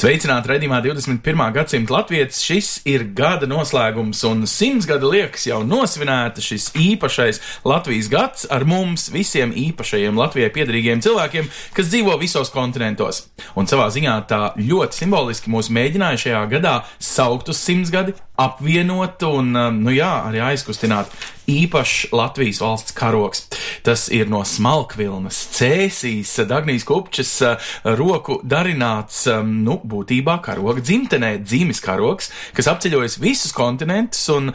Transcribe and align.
Sveicināti 0.00 0.48
redzamā 0.48 0.78
21. 0.80 1.40
gadsimta 1.52 1.92
latvijas. 1.92 2.38
Šis 2.40 2.68
ir 2.88 3.02
gada 3.12 3.44
noslēgums, 3.50 4.22
un 4.24 4.46
simts 4.48 4.86
gada 4.88 5.04
liekas 5.04 5.42
jau 5.44 5.58
nosvinēta 5.60 6.40
šis 6.40 6.70
īpašais 6.72 7.40
Latvijas 7.68 8.08
gads 8.08 8.46
ar 8.48 8.64
mums, 8.64 9.10
visiem 9.12 9.52
īpašajiem 9.52 10.16
Latvijai 10.16 10.54
piedarīgiem 10.54 11.02
cilvēkiem, 11.04 11.50
kas 11.76 11.90
dzīvo 11.92 12.16
visos 12.22 12.48
kontinentos. 12.54 13.26
Un 13.60 13.68
savā 13.68 13.90
ziņā 13.92 14.14
tā 14.30 14.40
ļoti 14.56 15.02
simboliski 15.02 15.52
mūs 15.52 15.68
mēģināja 15.68 16.22
šajā 16.24 16.40
gadā 16.54 16.74
saukt 16.96 17.52
uz 17.52 17.60
simts 17.60 17.92
gadi, 17.92 18.16
apvienot 18.40 19.20
un, 19.28 19.52
um, 19.52 19.82
nu 19.84 19.92
jā, 19.92 20.14
arī 20.30 20.40
aizkustināt 20.54 21.12
īpašs 21.50 22.10
Latvijas 22.16 22.60
valsts 22.62 22.96
karoks. 22.96 23.46
Tas 23.86 24.08
ir 24.14 24.30
no 24.30 24.42
smalkvilnas, 24.46 25.38
cēsīs, 25.56 26.34
Dagnijas 26.50 26.86
kupčas 26.88 27.32
uh, 27.46 27.70
roku 27.98 28.40
darināts, 28.46 29.22
um, 29.32 29.60
nu, 29.66 29.80
būtībā 29.84 30.40
karoga 30.44 30.82
dzimtenē, 30.84 31.36
dzīves 31.44 31.82
karoks, 31.84 32.30
kas 32.56 32.70
apceļojas 32.72 33.20
visus 33.22 33.54
kontinentus 33.56 34.28
un 34.34 34.52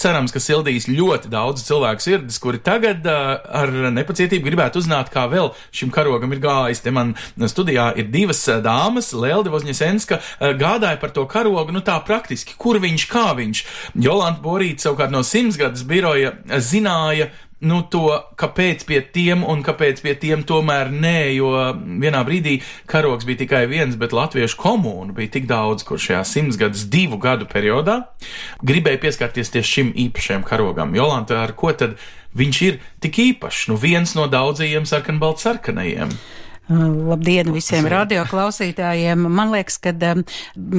cerams, 0.00 0.32
ka 0.34 0.42
sildīs 0.42 0.88
ļoti 0.90 1.30
daudz 1.32 1.64
cilvēku 1.66 2.04
sirdis, 2.04 2.38
kuri 2.42 2.60
tagad 2.64 3.06
uh, 3.08 3.34
ar 3.60 3.72
nepacietību 3.94 4.46
gribētu 4.48 4.82
uzzināt, 4.82 5.12
kā 5.14 5.26
vēl 5.30 5.52
šim 5.74 5.92
karogam 5.94 6.32
ir 6.34 6.42
gājis. 6.44 6.82
Te 6.84 6.92
man 6.94 7.14
studijā 7.50 7.90
ir 7.98 8.10
divas 8.12 8.44
dāmas, 8.64 9.10
Lelde 9.16 9.52
Vozņesenska, 9.54 10.20
uh, 10.20 10.54
gādāja 10.58 11.00
par 11.02 11.14
to 11.16 11.26
karogu, 11.30 11.74
nu 11.74 11.82
tā 11.84 11.98
praktiski, 12.06 12.56
kur 12.60 12.80
viņš, 12.82 13.08
kā 13.10 13.26
viņš. 13.38 13.64
Jolanta 14.08 14.44
Borīta 14.44 14.88
savukārt 14.88 15.14
no 15.14 15.24
simtsgadas 15.26 15.84
biroja 15.88 16.36
zināja, 16.62 17.30
nu, 17.60 17.80
to, 17.90 18.10
kāpēc 18.38 18.84
pie 18.86 19.00
tiem 19.14 19.42
un 19.46 19.64
kāpēc 19.66 20.02
pie 20.04 20.14
tiem 20.20 20.44
tomēr 20.46 20.92
nē, 20.94 21.16
jo 21.34 21.50
vienā 22.02 22.22
brīdī 22.26 22.58
karogs 22.90 23.26
bija 23.28 23.42
tikai 23.42 23.64
viens, 23.70 23.98
bet 23.98 24.14
latviešu 24.14 24.58
komūnu 24.60 25.16
bija 25.16 25.34
tik 25.38 25.48
daudz, 25.50 25.86
kur 25.86 25.98
šajā 26.02 26.22
simtsgadus 26.28 26.86
divu 26.90 27.18
gadu 27.22 27.48
periodā 27.50 28.00
gribēja 28.62 29.02
pieskarties 29.02 29.50
tieši 29.54 29.74
šim 29.78 29.94
īpašajam 30.06 30.46
karogam. 30.46 30.94
Jolanta, 30.94 31.42
ar 31.42 31.54
ko 31.58 31.72
tad 31.74 31.98
viņš 32.38 32.60
ir 32.68 32.82
tik 33.02 33.18
īpašs? 33.24 33.68
Nu, 33.72 33.78
viens 33.80 34.14
no 34.18 34.28
daudzajiem 34.30 34.86
sarkanbalt 34.86 35.42
sarkanajiem. 35.42 36.14
Labdien 36.68 37.48
visiem 37.54 37.86
radioklausītājiem. 37.88 39.22
Man 39.32 39.52
liekas, 39.54 39.78
ka 39.80 39.94
um, 40.10 40.20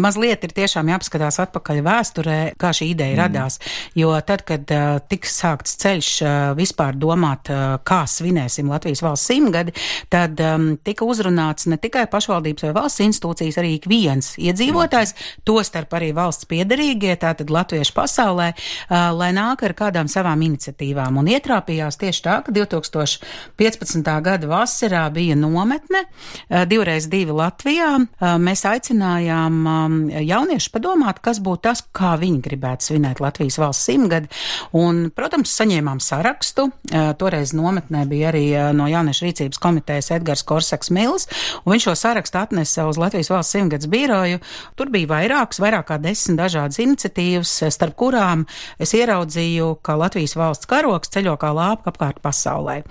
mazliet 0.06 0.44
ir 0.46 0.52
tiešām 0.54 0.92
jāpaskatās 0.92 1.40
atpakaļ 1.42 1.80
vēsturē, 1.86 2.38
kā 2.62 2.70
šī 2.78 2.92
ideja 2.92 3.16
mm. 3.16 3.22
radās. 3.24 3.58
Jo 3.98 4.12
tad, 4.26 4.44
kad 4.46 4.70
uh, 4.76 5.00
tiks 5.10 5.34
sākts 5.42 5.74
ceļš 5.82 6.10
uh, 6.22 6.34
vispār 6.58 6.98
domāt, 7.00 7.50
uh, 7.50 7.80
kā 7.82 8.04
svinēsim 8.06 8.70
Latvijas 8.70 9.02
valsts 9.02 9.32
simtgadi, 9.32 9.74
tad 10.14 10.38
um, 10.46 10.76
tika 10.86 11.08
uzrunāts 11.10 11.66
ne 11.72 11.80
tikai 11.82 12.06
pašvaldības 12.12 12.68
vai 12.68 12.76
valsts 12.78 13.04
institūcijas, 13.08 13.58
arī 13.62 13.74
ik 13.80 13.90
viens 13.90 14.36
iedzīvotājs, 14.38 15.16
mm. 15.16 15.44
tostarp 15.50 15.98
arī 15.98 16.12
valsts 16.18 16.46
piedarīgie, 16.50 17.16
tātad 17.18 17.50
latviešu 17.50 17.98
pasaulē, 17.98 18.52
uh, 18.54 19.10
lai 19.18 19.32
nāk 19.34 19.66
ar 19.66 19.74
kādām 19.82 20.12
savām 20.12 20.46
iniciatīvām. 20.52 21.18
Un 21.18 21.34
ietrāpījās 21.34 21.98
tieši 22.06 22.26
tā, 22.30 22.40
ka 22.46 22.54
2015. 22.54 24.14
gada 24.30 24.54
vasarā 24.54 25.08
bija 25.18 25.40
nometne 25.80 26.06
uh, 26.50 26.66
divreiz 26.68 27.08
divi 27.10 27.32
Latvijā. 27.32 27.96
Uh, 28.00 28.38
mēs 28.42 28.66
aicinājām 28.68 29.60
um, 29.68 29.98
jauniešus 30.10 30.72
padomāt, 30.74 31.20
kas 31.22 31.40
būtu 31.40 31.62
tas, 31.70 31.84
kā 31.92 32.16
viņi 32.20 32.42
gribētu 32.44 32.90
svinēt 32.90 33.20
Latvijas 33.20 33.60
valsts 33.60 33.86
simtgadi. 33.90 34.30
Un, 34.74 35.10
protams, 35.16 35.54
saņēmām 35.60 36.00
sarakstu. 36.00 36.70
Uh, 36.92 37.12
toreiz 37.20 37.54
nometnē 37.54 38.06
bija 38.10 38.30
arī 38.32 38.46
no 38.76 38.88
jauniešu 38.90 39.26
rīcības 39.26 39.60
komitejas 39.62 40.12
Edgars 40.12 40.44
Korsaks 40.44 40.92
Mils, 40.94 41.28
un 41.64 41.74
viņš 41.74 41.88
šo 41.88 41.96
sarakstu 41.98 42.40
atnesa 42.42 42.88
uz 42.90 43.00
Latvijas 43.00 43.32
valsts 43.32 43.56
simtgadus 43.56 43.90
biroju. 43.90 44.42
Tur 44.76 44.92
bija 44.94 45.10
vairākas, 45.10 45.62
vairāk 45.62 45.90
kā 45.90 46.00
desmit 46.02 46.40
dažādas 46.40 46.80
iniciatīvas, 46.82 47.56
starp 47.74 47.96
kurām 48.00 48.46
es 48.80 48.94
ieraudzīju, 48.98 49.80
ka 49.86 49.98
Latvijas 50.00 50.36
valsts 50.40 50.70
karoks 50.70 51.12
ceļo 51.14 51.36
kā 51.40 51.52
lāpa 51.56 51.92
apkārt 51.94 52.22
pasaulē. 52.24 52.82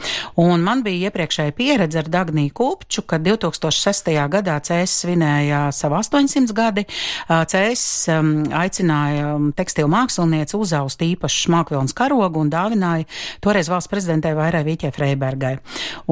Un 0.41 0.65
man 0.65 0.82
bija 0.87 1.09
iepriekšēja 1.09 1.55
pieredze 1.56 2.03
ar 2.03 2.10
Dagniju 2.12 2.55
Kupču, 2.78 3.03
kad 3.03 3.25
2006. 3.27 4.12
gadā 4.31 4.55
CS 4.62 5.03
svinēja 5.03 5.69
savu 5.75 5.99
800 5.99 6.55
gadi. 6.55 6.84
CS 7.27 8.06
um, 8.15 8.31
aicināja 8.55 9.33
um, 9.34 9.49
tekstilu 9.56 9.91
mākslinieci 9.91 10.55
uzaust 10.56 11.03
īpašu 11.03 11.49
šmākvilnas 11.49 11.97
karogu 11.99 12.44
un 12.44 12.53
dāvināja 12.53 13.09
toreiz 13.43 13.71
valsts 13.71 13.91
prezidentē 13.91 14.31
Vairai 14.38 14.62
Vīķē 14.67 14.93
Freibergai. 14.94 15.56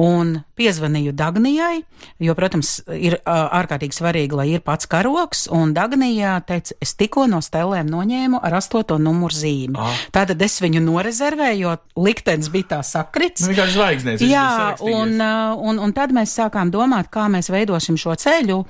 Un 0.03 0.41
piezvanīju 0.57 1.13
Dagnijai, 1.15 1.83
jo, 2.23 2.35
protams, 2.35 2.81
ir 2.91 3.15
ārkārtīgi 3.23 3.95
svarīgi, 3.95 4.35
lai 4.35 4.47
ir 4.55 4.63
pats 4.65 4.89
karoks, 4.89 5.45
un 5.53 5.71
Dagnijā 5.77 6.35
teica, 6.49 6.75
es 6.83 6.95
tikko 6.99 7.27
no 7.31 7.39
stelēm 7.45 7.87
noņēmu 7.93 8.41
ar 8.43 8.57
astoto 8.59 8.97
numuru 8.99 9.37
zīmi. 9.37 9.77
Ah. 9.79 10.03
Tātad 10.13 10.41
es 10.43 10.59
viņu 10.63 10.81
norezervēju, 10.83 11.61
jo 11.63 12.03
liktenis 12.03 12.51
bija 12.53 12.71
tā 12.75 12.81
sakrits. 12.85 13.45
Nu, 13.45 13.53
Jā, 14.25 14.49
un, 14.81 15.15
un, 15.21 15.81
un 15.85 15.95
tad 15.95 16.13
mēs 16.15 16.33
sākām 16.39 16.56
domāt, 16.73 17.09
kā 17.13 17.27
mēs 17.31 17.51
veidosim 17.53 17.97
šo 17.97 18.15
ceļu, 18.19 18.65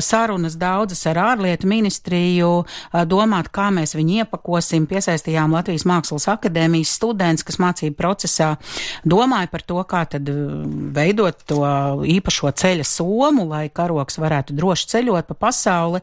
sarunas 0.00 0.56
daudzas 0.60 1.06
ar 1.10 1.18
ārlietu 1.18 1.66
ministriju, 1.70 2.64
domāt, 3.10 3.50
kā 3.54 3.70
mēs 3.74 3.96
viņu 3.96 4.22
iepakosim, 4.22 4.86
piesaistījām 4.90 5.52
Latvijas 5.56 5.84
Mākslas 5.88 6.28
akadēmijas 6.32 6.94
students, 6.98 7.44
kas 7.46 7.58
mācību 7.62 7.96
procesā 7.98 8.54
domāja 9.04 9.50
par 9.52 9.62
to, 9.66 9.80
kā 9.88 10.04
tad 10.14 10.28
veidot 10.96 11.42
to 11.48 11.60
īpašo 12.06 12.52
ceļa 12.62 12.86
somu, 12.86 13.46
lai 13.48 13.66
karoks 13.74 14.20
varētu 14.22 14.56
droši 14.56 14.88
ceļot 14.94 15.30
pa 15.30 15.38
pasauli, 15.48 16.02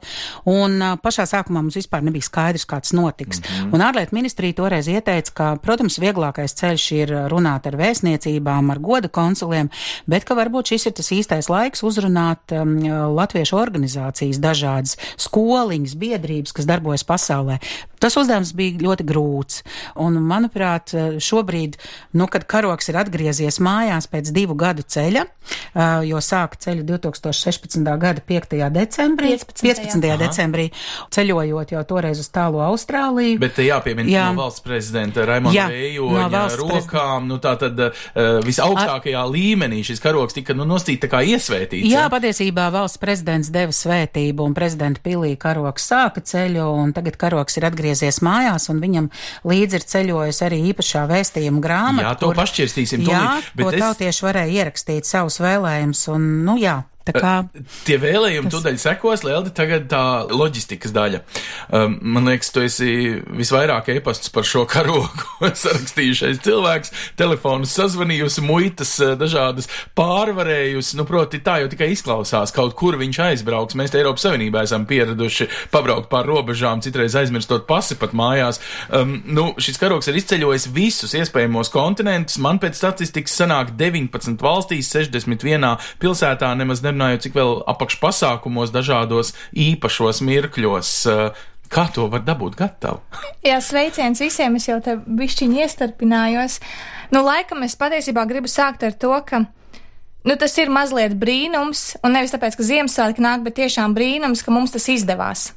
un 0.49 0.79
pašā 1.03 1.27
sākumā 1.29 1.63
mums 1.63 1.77
vispār 1.79 2.03
nebija 2.05 2.27
skaidrs, 2.27 2.67
kā 2.69 2.81
tas 2.83 2.93
notiks. 2.93 3.39
Mm 3.39 3.45
-hmm. 3.45 3.73
Un 3.73 3.81
ārlietu 3.81 4.15
ministrija 4.15 4.53
toreiz 4.53 4.87
ieteica, 4.87 5.31
ka, 5.33 5.55
protams, 5.61 5.99
vieglākais 5.99 6.55
ceļš 6.55 6.91
ir 6.91 7.09
runāt 7.31 7.67
ar 7.67 7.75
vēstniecībām, 7.77 8.71
ar 8.71 8.79
goda 8.79 9.07
konsuliem, 9.07 9.69
bet 10.07 10.25
ka 10.25 10.35
varbūt 10.35 10.73
šis 10.73 10.85
ir 10.85 10.93
tas 10.93 11.11
īstais 11.11 11.28
laiks 11.51 11.83
uzrunāt 11.85 12.55
um, 12.55 12.77
latviešu 13.15 13.57
organizācijas, 13.59 14.41
dažādas 14.41 14.97
skoliņas, 15.21 15.95
biedrības, 15.99 16.55
kas 16.55 16.69
darbojas 16.69 17.05
pasaulē. 17.07 17.59
Tas 17.99 18.15
uzdevums 18.15 18.53
bija 18.55 18.79
ļoti 18.79 19.03
grūts. 19.07 19.63
Un, 19.99 20.15
manuprāt, 20.23 20.93
šobrīd, 21.19 21.75
nu, 22.15 22.29
kad 22.31 22.45
karoks 22.49 22.87
ir 22.91 22.99
atgriezies 23.01 23.59
mājās 23.63 24.07
pēc 24.07 24.31
divu 24.35 24.55
gadu 24.59 24.85
ceļa, 24.87 25.25
uh, 25.25 25.99
jo 26.07 26.21
sāka 26.23 26.59
ceļu 26.63 26.85
2016. 26.87 27.83
gada 27.99 28.23
5. 28.23 28.55
decembrī, 28.75 29.33
15. 29.35 29.65
15. 29.67 30.07
decembrī, 30.21 30.69
ceļojot 31.15 31.75
jau 31.75 31.83
toreiz 31.91 32.23
uz 32.23 32.31
tālo 32.31 32.63
Austrāliju. 32.69 33.39
Bet 33.43 33.57
te 33.59 33.67
jāpiemina 33.67 34.09
Jā. 34.09 34.29
no 34.31 34.45
valsts 34.45 34.63
prezidenta 34.63 35.27
Raimonda 35.27 35.67
Vējoņa 35.73 36.29
no 36.31 36.45
rokām, 36.63 37.27
nu 37.29 37.39
tā 37.43 37.57
tad 37.59 37.83
uh, 37.83 38.07
visaugstākajā 38.47 39.25
līmenī 39.27 39.83
šis 39.87 39.99
karoks 40.03 40.39
tika, 40.39 40.55
nu, 40.55 40.67
nostīt 40.69 41.03
tā 41.03 41.11
kā 41.19 41.25
iesvētīts. 41.35 41.89
Jā, 41.91 42.07
patiesībā 42.11 42.69
valsts 42.73 42.99
prezidents 43.01 43.51
deva 43.53 43.75
svētību, 43.75 44.45
un 44.49 44.55
prezidenta 44.57 45.03
pilī 45.05 45.35
karoks 45.39 45.87
sāka 45.91 46.23
ceļu, 46.23 46.65
un 46.83 46.93
tagad 46.95 47.19
karoks 47.21 47.59
ir 47.59 47.67
atgriezies 47.69 48.21
mājās, 48.25 48.69
un 48.73 48.81
viņam 48.83 49.09
līdzi 49.49 49.79
ir 49.79 49.87
ceļojusi 49.93 50.45
arī 50.49 50.61
īpašā 50.73 51.05
vēstījuma 51.11 51.63
grāmata. 51.63 52.07
Jā, 52.07 52.15
to 52.23 52.31
pašķirstīsim 52.37 53.03
Jā, 53.07 53.19
tūlīt, 53.19 53.51
bet 53.55 53.65
to 53.65 53.75
es- 53.75 53.83
tautieši 53.85 54.25
varēja 54.29 54.55
ierakstīt 54.63 55.05
savus 55.09 55.39
vēlējumus, 55.43 56.07
un, 56.15 56.29
nu 56.47 56.57
jā. 56.61 56.79
Tā 57.09 57.19
kā 57.19 57.35
Tie 57.85 57.97
vēlējumi 58.01 58.49
tūdaļ 58.51 58.77
sekos, 58.81 59.23
Lieldi, 59.25 59.51
tagad 59.55 59.87
tā 59.91 60.01
loģistikas 60.29 60.93
daļa. 60.93 61.21
Um, 61.73 61.95
man 62.15 62.27
liekas, 62.29 62.51
tu 62.53 62.63
esi 62.63 62.89
visvairāk 63.39 63.89
e-pastus 63.93 64.31
par 64.33 64.45
šo 64.47 64.65
karogu 64.69 65.09
sarakstījušais 65.63 66.41
cilvēks, 66.45 66.93
telefonus 67.19 67.73
sazvanījusi, 67.77 68.43
muitas 68.45 68.91
eh, 69.03 69.15
dažādas 69.19 69.69
pārvarējusi, 69.97 70.97
nu, 70.99 71.05
proti, 71.09 71.41
tā 71.45 71.59
jau 71.63 71.71
tikai 71.71 71.91
izklausās, 71.93 72.53
kaut 72.55 72.75
kur 72.79 72.99
viņš 72.99 73.21
aizbrauks. 73.29 73.77
Mēs 73.79 73.93
te 73.93 74.01
Eiropas 74.01 74.27
Savienībā 74.27 74.63
esam 74.67 74.85
pieraduši 74.89 75.49
pabraukt 75.73 76.09
pār 76.11 76.29
robežām, 76.29 76.83
citreiz 76.85 77.17
aizmirstot 77.19 77.67
pasi 77.69 77.97
pat 77.99 78.15
mājās. 78.17 78.61
Um, 78.93 79.17
nu, 79.25 79.49
šis 79.61 79.79
karogs 79.81 80.09
ir 80.11 80.19
izceļojis 80.19 80.69
visus 80.75 81.15
iespējamos 81.17 81.71
kontinentus. 81.73 82.39
Man 82.43 82.61
pēc 82.61 82.77
statistikas 82.79 83.37
sanāk 83.39 83.73
19 83.79 84.39
valstīs, 84.43 84.91
61 84.93 85.69
pilsētā, 86.01 86.53
nemaz 86.59 86.83
nerunājot, 86.99 87.23
cik 87.23 87.37
vēl 87.37 87.53
apakšpasākumos 87.69 88.73
dažādos 88.75 89.33
īpašos 89.53 90.21
mirkļos. 90.25 90.97
Uh, 91.07 91.47
Kā 91.69 91.83
to 91.93 92.07
var 92.09 92.23
dabūt 92.25 92.55
gatavu? 92.57 92.97
Jā, 93.45 93.59
sveiciens 93.61 94.17
visiem, 94.17 94.55
es 94.57 94.65
jau 94.65 94.79
te 94.81 94.95
bišķiņi 94.97 95.59
iestarpinājos. 95.61 96.57
Nu, 97.13 97.21
laikam 97.21 97.61
es 97.61 97.77
patiesībā 97.77 98.23
gribu 98.25 98.49
sākt 98.49 98.81
ar 98.87 98.95
to, 98.97 99.11
ka, 99.21 99.43
nu, 100.25 100.33
tas 100.33 100.57
ir 100.57 100.71
mazliet 100.73 101.13
brīnums, 101.13 101.91
un 102.01 102.17
nevis 102.17 102.33
tāpēc, 102.33 102.57
ka 102.57 102.65
Ziemassvētki 102.65 103.21
nāk, 103.21 103.45
bet 103.45 103.59
tiešām 103.61 103.93
brīnums, 103.93 104.41
ka 104.41 104.49
mums 104.49 104.73
tas 104.73 104.89
izdevās. 104.89 105.51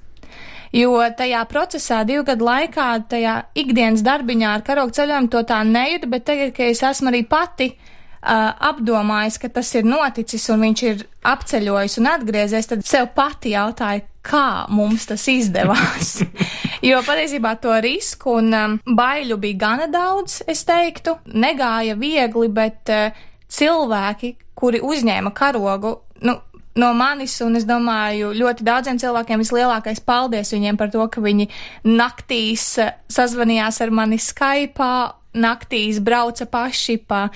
Jo 0.76 1.00
tajā 1.16 1.40
procesā, 1.48 2.02
divu 2.04 2.26
gadu 2.28 2.44
laikā, 2.44 2.90
tajā 3.08 3.38
ikdienas 3.64 4.04
darbiņā 4.04 4.52
ar 4.52 4.66
karogu 4.68 4.92
ceļojumu 4.92 5.32
to 5.32 5.46
tā 5.48 5.62
nejūtu, 5.64 6.12
bet 6.12 6.28
tagad, 6.28 6.52
kad 6.60 6.76
es 6.76 6.84
esmu 6.92 7.08
arī 7.08 7.24
pati 7.24 7.72
uh, 7.72 7.91
apdomājis, 8.22 9.38
ka 9.42 9.50
tas 9.50 9.72
ir 9.74 9.86
noticis 9.88 10.44
un 10.54 10.62
viņš 10.62 10.82
ir 10.86 11.04
apceļojis 11.26 11.98
un 11.98 12.08
atgriezies, 12.12 12.68
tad 12.70 12.84
sev 12.86 13.10
pati 13.16 13.56
jautāju, 13.56 14.04
kā 14.22 14.68
mums 14.70 15.08
tas 15.10 15.24
izdevās. 15.30 16.20
jo 16.88 17.00
patiesībā 17.06 17.56
to 17.62 17.74
risku 17.82 18.38
un 18.38 18.54
um, 18.54 18.78
baiļu 18.86 19.38
bija 19.42 19.58
gana 19.64 19.90
daudz, 19.90 20.40
es 20.46 20.62
teiktu. 20.68 21.16
Negāja 21.34 21.98
viegli, 21.98 22.48
bet 22.54 22.94
uh, 22.94 23.24
cilvēki, 23.50 24.36
kuri 24.54 24.82
uzņēma 24.86 25.32
karogu, 25.34 25.96
nu, 26.22 26.36
no 26.78 26.92
manis, 26.96 27.34
un 27.44 27.58
es 27.58 27.66
domāju, 27.68 28.30
ļoti 28.38 28.66
daudziem 28.66 29.00
cilvēkiem 29.02 29.42
vislielākais 29.42 30.02
paldies 30.06 30.54
viņiem 30.54 30.78
par 30.80 30.92
to, 30.94 31.02
ka 31.10 31.24
viņi 31.24 31.48
naktīs 31.90 32.76
sazvanījās 33.12 33.82
ar 33.82 33.92
mani 33.94 34.20
Skype 34.22 34.92
naktīs 35.32 36.00
brauca 36.04 36.46
paši 36.50 36.98
pa 37.08 37.26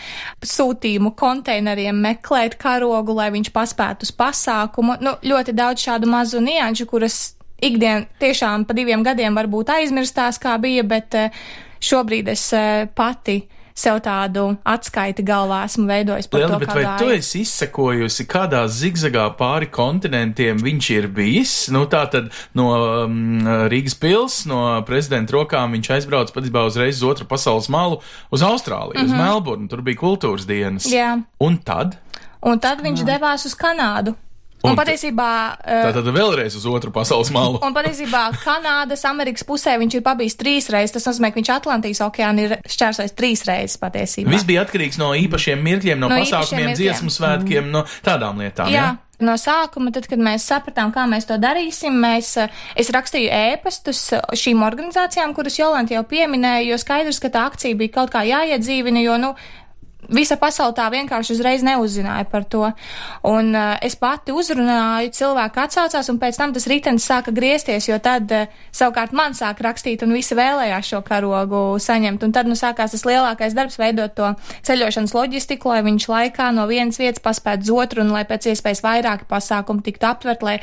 sūtījumu 0.45 1.15
konteineriem 1.17 1.97
meklēt 2.09 2.59
karogu, 2.61 3.17
lai 3.17 3.31
viņš 3.35 3.53
paspētu 3.55 4.09
uz 4.09 4.13
pasākumu. 4.17 4.99
Nu, 5.01 5.17
ļoti 5.25 5.57
daudz 5.57 5.87
šādu 5.87 6.11
mazu 6.11 6.43
nianšu, 6.45 6.89
kuras 6.91 7.21
ikdien 7.63 8.07
tiešām 8.21 8.67
pa 8.69 8.77
diviem 8.77 9.05
gadiem 9.07 9.37
varbūt 9.37 9.73
aizmirstās, 9.79 10.41
kā 10.43 10.57
bija, 10.61 10.85
bet 10.85 11.17
eh, 11.17 11.45
šobrīd 11.81 12.29
es 12.33 12.51
eh, 12.57 12.89
pati 12.95 13.41
sev 13.77 14.01
tādu 14.05 14.47
atskaiti 14.67 15.25
galvā 15.27 15.63
esmu 15.69 15.87
veidojis 15.91 16.31
par 16.33 16.41
Liela, 16.41 16.55
to, 16.55 16.61
bet 16.63 16.71
kā 16.71 16.77
vai 16.79 16.95
tu 17.01 17.11
esi 17.13 17.43
izsekojusi, 17.45 18.27
kādā 18.31 18.63
zigzagā 18.73 19.27
pāri 19.39 19.69
kontinentiem 19.73 20.61
viņš 20.65 20.91
ir 20.97 21.09
bijis? 21.13 21.55
Nu, 21.75 21.85
tā 21.91 22.07
tad 22.13 22.33
no 22.57 22.71
um, 23.05 23.45
Rīgas 23.71 23.99
pils, 24.01 24.41
no 24.49 24.63
prezidenta 24.89 25.37
rokām 25.37 25.77
viņš 25.77 25.93
aizbrauca 25.99 26.35
patiesībā 26.35 26.67
uzreiz 26.71 27.03
uz 27.03 27.09
otru 27.13 27.29
pasaules 27.29 27.69
malu, 27.73 28.01
uz 28.33 28.45
Austrāliju, 28.47 28.97
mm 28.97 29.07
-hmm. 29.07 29.13
uz 29.13 29.25
Melburnu, 29.27 29.69
tur 29.69 29.85
bija 29.85 30.01
kultūras 30.01 30.49
dienas. 30.49 30.87
Mhm. 30.87 30.95
Jā. 30.95 31.23
Un 31.41 31.59
tad? 31.59 31.99
Un 32.47 32.61
tad 32.61 32.81
viņš 32.81 33.05
devās 33.05 33.45
uz 33.47 33.55
Kanādu. 33.55 34.15
Un, 34.67 34.73
Un 34.75 34.79
patiesībā. 34.81 35.29
eh, 35.65 35.85
Tā 35.87 35.93
tad 35.97 36.11
vēlreiz 36.17 36.57
uz 36.59 36.67
otru 36.67 36.91
pasaules 36.93 37.31
malu. 37.35 37.61
Un 37.63 37.75
patiesībā 37.77 38.27
Kanādas, 38.43 39.05
Amerikas 39.09 39.47
pusē 39.47 39.79
viņš 39.79 39.95
ir 40.01 40.03
pabijis 40.03 40.37
trīs 40.37 40.69
reizes. 40.75 40.93
Tas 40.99 41.07
nozīmē, 41.07 41.31
ka 41.33 41.41
viņš 41.41 41.51
Atlantijas 41.57 42.03
okeānu 42.05 42.45
ir 42.47 42.57
šķērsojis 42.67 43.15
trīs 43.17 43.47
reizes 43.49 43.79
patiesībā. 43.81 44.31
Viss 44.35 44.45
bija 44.45 44.65
atkarīgs 44.67 44.99
no 44.99 45.13
īpašiem 45.15 45.63
mirkļiem, 45.63 45.99
no, 45.99 46.09
No 46.13 46.21
pasākumiem, 46.21 46.75
dziesmu 46.77 47.11
svētkiem, 47.11 47.71
no 47.71 47.85
tādām 48.05 48.43
lietām. 48.43 48.69
Jā. 48.69 48.73
Ja? 48.75 48.97
No 49.19 49.33
sākuma, 49.41 49.89
tad, 49.97 50.05
kad 50.11 50.21
mēs 50.21 50.45
sapratām, 50.45 50.91
kā 50.93 51.07
mēs 51.09 51.25
to 51.25 51.39
darīsim, 51.41 51.95
mēs, 51.97 52.37
eh, 52.37 52.51
es 52.77 52.91
rakstīju 52.93 53.31
ēpastus 53.33 54.13
šīm 54.37 54.61
organizācijām, 54.67 55.33
kuras 55.35 55.57
Jolanta 55.57 55.95
jau 55.95 56.03
pieminēja, 56.05 56.67
jo 56.69 56.77
skaidrs, 56.77 57.21
ka 57.23 57.31
tā 57.33 57.47
akcija 57.49 57.79
bija 57.81 57.95
kaut 57.95 58.11
kā 58.13 58.27
jāiedzīvina, 58.29 59.01
jo, 59.03 59.17
nu, 59.17 59.35
visa 60.13 60.37
pasaule 60.41 60.75
tā 60.77 60.87
vienkārši 60.93 61.35
uzreiz 61.37 61.65
neuzzināja 61.67 62.27
par 62.31 62.47
to. 62.51 62.65
Un 63.27 63.53
uh, 63.55 63.75
es 63.85 63.97
pati 63.99 64.35
uzrunāju, 64.35 65.13
cilvēki 65.17 65.63
atsaucās, 65.63 66.11
un 66.13 66.21
pēc 66.23 66.41
tam 66.41 66.55
tas 66.57 66.69
ritenis 66.71 67.07
sāka 67.09 67.35
griezties, 67.35 67.89
jo 67.91 67.99
tad 68.03 68.33
uh, 68.35 68.51
savukārt 68.75 69.15
man 69.17 69.37
sāk 69.39 69.63
rakstīt, 69.65 70.05
un 70.07 70.15
visi 70.17 70.39
vēlējās 70.39 70.93
šo 70.93 71.03
karogu 71.07 71.63
saņemt. 71.83 72.27
Un 72.27 72.37
tad 72.37 72.51
nu 72.51 72.59
sākās 72.59 72.95
tas 72.95 73.07
lielākais 73.09 73.57
darbs 73.57 73.81
veidot 73.81 74.15
to 74.17 74.33
ceļošanas 74.69 75.17
loģistiku, 75.17 75.73
lai 75.75 75.83
viņš 75.87 76.11
laikā 76.13 76.53
no 76.57 76.69
vienas 76.71 77.01
vietas 77.03 77.25
paspētu 77.25 77.67
uz 77.67 77.75
otru, 77.87 78.05
un 78.07 78.15
lai 78.15 78.27
pēc 78.29 78.53
iespējas 78.53 78.85
vairāki 78.85 79.29
pasākumi 79.31 79.85
tiktu 79.87 80.09
aptvert, 80.11 80.47
lai 80.47 80.61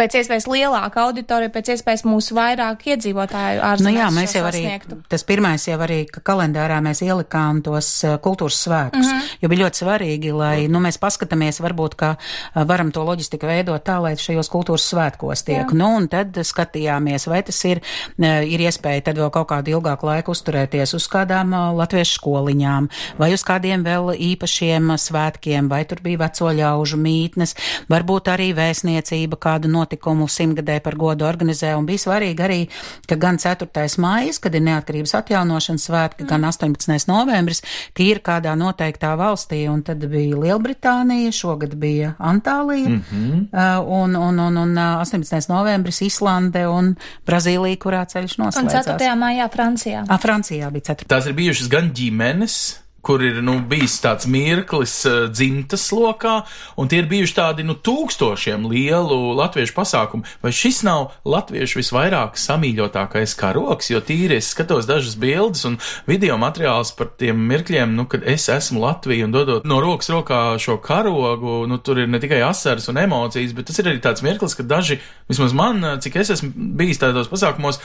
pēc 0.00 0.16
iespējas 0.20 0.46
lielāka 0.48 1.04
auditorija, 1.06 1.52
pēc 1.52 1.74
iespējas 1.74 2.04
mūsu 2.08 2.36
vairāk 2.38 2.86
iedzīvotāju 2.88 3.62
ārzemēs. 3.66 3.86
Nu 3.86 3.92
jā, 3.92 4.08
mēs 4.14 4.34
jau 4.36 4.44
arī, 4.48 4.62
sasniegtu. 4.64 4.98
tas 5.12 5.24
pirmais 5.28 5.66
jau 5.68 5.76
arī, 5.84 6.00
ka 6.10 6.22
kalendārā 6.24 6.78
mēs 6.84 7.02
ielikām 7.04 7.60
tos 7.66 7.88
uh, 8.06 8.16
kultūras 8.22 8.60
svētkus, 8.64 9.04
mm. 9.04 9.18
-hmm. 9.18 9.38
jo 9.42 9.50
bija 9.52 9.64
ļoti 9.64 9.82
svarīgi, 9.82 10.32
lai, 10.36 10.56
nu, 10.72 10.80
mēs 10.80 11.00
paskatāmies, 11.02 11.60
varbūt, 11.60 11.96
ka 12.00 12.14
uh, 12.16 12.62
varam 12.68 12.92
to 12.94 13.04
loģistiku 13.04 13.50
veidot 13.50 13.84
tā, 13.84 13.98
lai 14.02 14.14
šajos 14.16 14.48
kultūras 14.52 14.88
svētkos 14.92 15.44
tiek. 15.44 15.66
Jā. 15.66 15.76
Nu, 15.76 15.92
un 16.00 16.08
tad 16.08 16.36
skatījāmies, 16.36 17.28
vai 17.28 17.42
tas 17.42 17.60
ir, 17.68 17.82
uh, 18.18 18.40
ir 18.46 18.64
iespēja 18.64 19.10
tad 19.10 19.20
vēl 19.20 19.30
kaut 19.34 19.50
kādu 19.52 19.76
ilgāku 19.76 20.08
laiku 20.08 20.32
uzturēties 20.32 20.94
uz 20.96 21.08
kādām 21.10 21.52
latviešu 21.76 22.20
skoliņām, 22.20 22.88
vai 23.20 23.32
uz 23.34 23.44
kādiem 23.44 23.84
vēl 23.84 24.14
īpašiem 24.16 24.94
svētkiem, 24.96 25.68
vai 25.68 25.84
tur 25.84 26.00
bija 26.02 26.24
veco 26.24 26.52
ļaužu 26.56 26.96
mītnes, 27.00 27.56
varbūt 27.90 28.32
arī 28.32 28.50
vēstniecība 28.56 29.36
kādu 29.40 29.68
notikumu 29.90 30.28
simtgadē 30.28 30.80
par 30.80 30.94
godu 30.94 31.26
organizē, 31.26 31.74
un 31.76 31.86
bija 31.86 31.98
svarīgi 31.98 32.44
arī, 32.44 32.60
ka 33.08 33.16
gan 33.16 33.38
4. 33.38 33.66
maijas, 33.98 34.38
kad 34.38 34.54
ir 34.54 34.62
neatkarības 34.62 35.14
atjaunošanas 35.18 35.86
svētki, 35.88 36.26
gan 36.30 36.44
18. 36.44 37.08
novembris, 37.10 37.62
ka 37.92 38.02
ir 38.02 38.20
kādā 38.22 38.54
noteiktā 38.54 39.16
valstī, 39.18 39.66
un 39.68 39.82
tad 39.82 40.04
bija 40.06 40.38
Lielbritānija, 40.38 41.32
šogad 41.32 41.74
bija 41.74 42.14
Antālija, 42.18 42.88
mm 42.88 43.02
-hmm. 43.10 43.48
uh, 43.52 44.02
un, 44.02 44.16
un, 44.16 44.38
un, 44.38 44.56
un 44.56 44.78
uh, 44.78 45.00
18. 45.00 45.48
novembris 45.48 46.00
Islande 46.02 46.66
un 46.68 46.94
Brazīlija, 47.26 47.76
kurā 47.78 48.04
ceļš 48.06 48.38
Un 48.38 48.44
noslēdzās. 48.46 48.86
4. 48.86 49.16
maijā 49.16 49.48
Francijā. 49.50 50.04
A, 50.08 50.18
Francijā 50.18 50.70
bija 50.70 50.94
4. 50.94 51.06
Tās 51.08 51.26
ir 51.26 51.32
bijušas 51.32 51.68
gan 51.68 51.90
ģimenes, 51.92 52.80
kur 53.02 53.22
ir 53.24 53.40
nu, 53.44 53.56
bijis 53.70 53.98
tāds 54.02 54.28
mirklis 54.30 54.94
uh, 55.08 55.26
dzimtas 55.32 55.86
lokā, 55.94 56.40
un 56.80 56.90
tie 56.90 57.00
ir 57.02 57.08
bijuši 57.10 57.36
tādi 57.36 57.66
nu, 57.66 57.76
tūkstošiem 57.76 58.66
lielu 58.70 59.18
latviešu 59.38 59.76
pasākumu. 59.76 60.26
Vai 60.44 60.52
šis 60.54 60.82
nav 60.86 61.14
latviešu 61.28 61.80
visvairāk 61.80 62.38
samīļotākais 62.40 63.36
karoks? 63.40 63.90
Jo 63.92 64.02
tīri 64.04 64.38
es 64.40 64.50
skatos 64.54 64.88
dažas 64.88 65.16
bildes 65.20 65.64
un 65.68 65.78
video 66.08 66.36
materiālus 66.40 66.92
par 66.96 67.12
tiem 67.20 67.40
mirkļiem, 67.50 67.94
nu, 67.96 68.06
kad 68.10 68.26
es 68.28 68.48
esmu 68.52 68.82
Latvija 68.84 69.26
un 69.26 69.34
dodot 69.34 69.66
no 69.68 69.80
rokas 69.82 70.10
rokā 70.12 70.42
šo 70.60 70.78
karogu, 70.84 71.64
nu, 71.70 71.80
tur 71.84 72.02
ir 72.02 72.10
ne 72.10 72.20
tikai 72.22 72.42
asaras 72.46 72.88
un 72.92 73.00
emocijas, 73.00 73.54
bet 73.56 73.70
tas 73.70 73.80
ir 73.80 73.90
arī 73.90 74.02
tāds 74.04 74.24
mirklis, 74.26 74.56
ka 74.58 74.66
daži, 74.66 75.00
vismaz 75.30 75.56
man, 75.56 75.84
cik 76.02 76.20
es 76.20 76.34
esmu 76.36 76.52
bijis 76.80 77.00
tādos 77.02 77.30
pasākumos, 77.32 77.80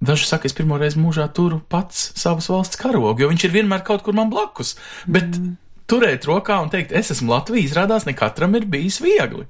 Daži 0.00 0.26
saka, 0.28 0.44
es 0.48 0.56
pirmo 0.56 0.76
reizi 0.76 1.00
mūžā 1.00 1.24
turu 1.32 1.62
pats 1.72 2.10
savas 2.20 2.50
valsts 2.52 2.76
karogu, 2.80 3.16
jo 3.22 3.30
viņš 3.30 3.46
ir 3.46 3.54
vienmēr 3.54 3.84
kaut 3.86 4.04
kur 4.04 4.16
man 4.16 4.28
blakus. 4.32 4.74
Bet 5.08 5.38
mm. 5.38 5.54
Turēt 5.90 6.26
rokā 6.26 6.58
un 6.62 6.70
teikt, 6.72 6.92
es 6.96 7.12
esmu 7.14 7.32
Latvijas, 7.34 7.70
izrādās 7.70 8.06
ne 8.06 8.14
katram 8.16 8.54
ir 8.58 8.66
bijis 8.70 8.98
viegli. 9.02 9.46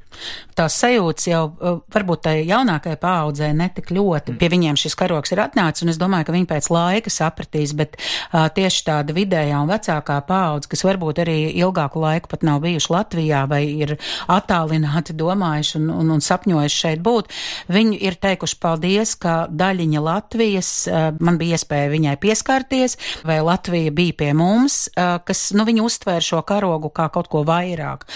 tās 0.57 0.76
sajūtas 0.81 1.28
jau 1.28 1.43
uh, 1.49 1.78
varbūt 1.93 2.23
tai 2.26 2.35
jaunākajai 2.49 2.99
paaudzē 3.00 3.50
netik 3.57 3.90
ļoti. 3.93 4.37
Pie 4.40 4.49
viņiem 4.52 4.78
šis 4.81 4.97
karoks 4.99 5.35
ir 5.35 5.43
atnācis, 5.45 5.85
un 5.85 5.93
es 5.93 6.00
domāju, 6.00 6.28
ka 6.28 6.35
viņi 6.37 6.49
pēc 6.50 6.69
laika 6.73 7.12
sapratīs, 7.12 7.75
bet 7.76 7.97
uh, 7.99 8.47
tieši 8.57 8.85
tāda 8.88 9.16
vidējā 9.16 9.61
un 9.61 9.73
vecākā 9.73 10.19
paudze, 10.28 10.71
kas 10.73 10.85
varbūt 10.87 11.21
arī 11.25 11.37
ilgāku 11.61 12.00
laiku 12.00 12.33
pat 12.33 12.47
nav 12.47 12.62
bijuši 12.64 12.93
Latvijā 12.93 13.43
vai 13.50 13.62
ir 13.69 13.97
attālināti 14.33 15.16
domājuši 15.16 15.76
un, 15.81 15.90
un, 15.93 16.14
un 16.16 16.25
sapņojuši 16.25 16.81
šeit 16.83 17.05
būt, 17.05 17.33
viņi 17.73 18.00
ir 18.09 18.16
teikuši 18.23 18.61
paldies, 18.62 19.16
ka 19.21 19.37
daļiņa 19.52 20.05
Latvijas, 20.09 20.73
uh, 20.88 21.09
man 21.21 21.40
bija 21.40 21.61
iespēja 21.61 21.93
viņai 21.93 22.16
pieskarties, 22.25 22.97
vai 23.28 23.43
Latvija 23.45 23.93
bija 23.97 24.21
pie 24.25 24.33
mums, 24.37 24.87
uh, 24.95 25.19
kas, 25.26 25.50
nu, 25.57 25.69
viņi 25.69 25.85
uztvēra 25.85 26.25
šo 26.26 26.42
karogu 26.47 26.90
kā 26.95 27.09
kaut 27.14 27.30
ko 27.33 27.42
vairāk. 27.47 28.06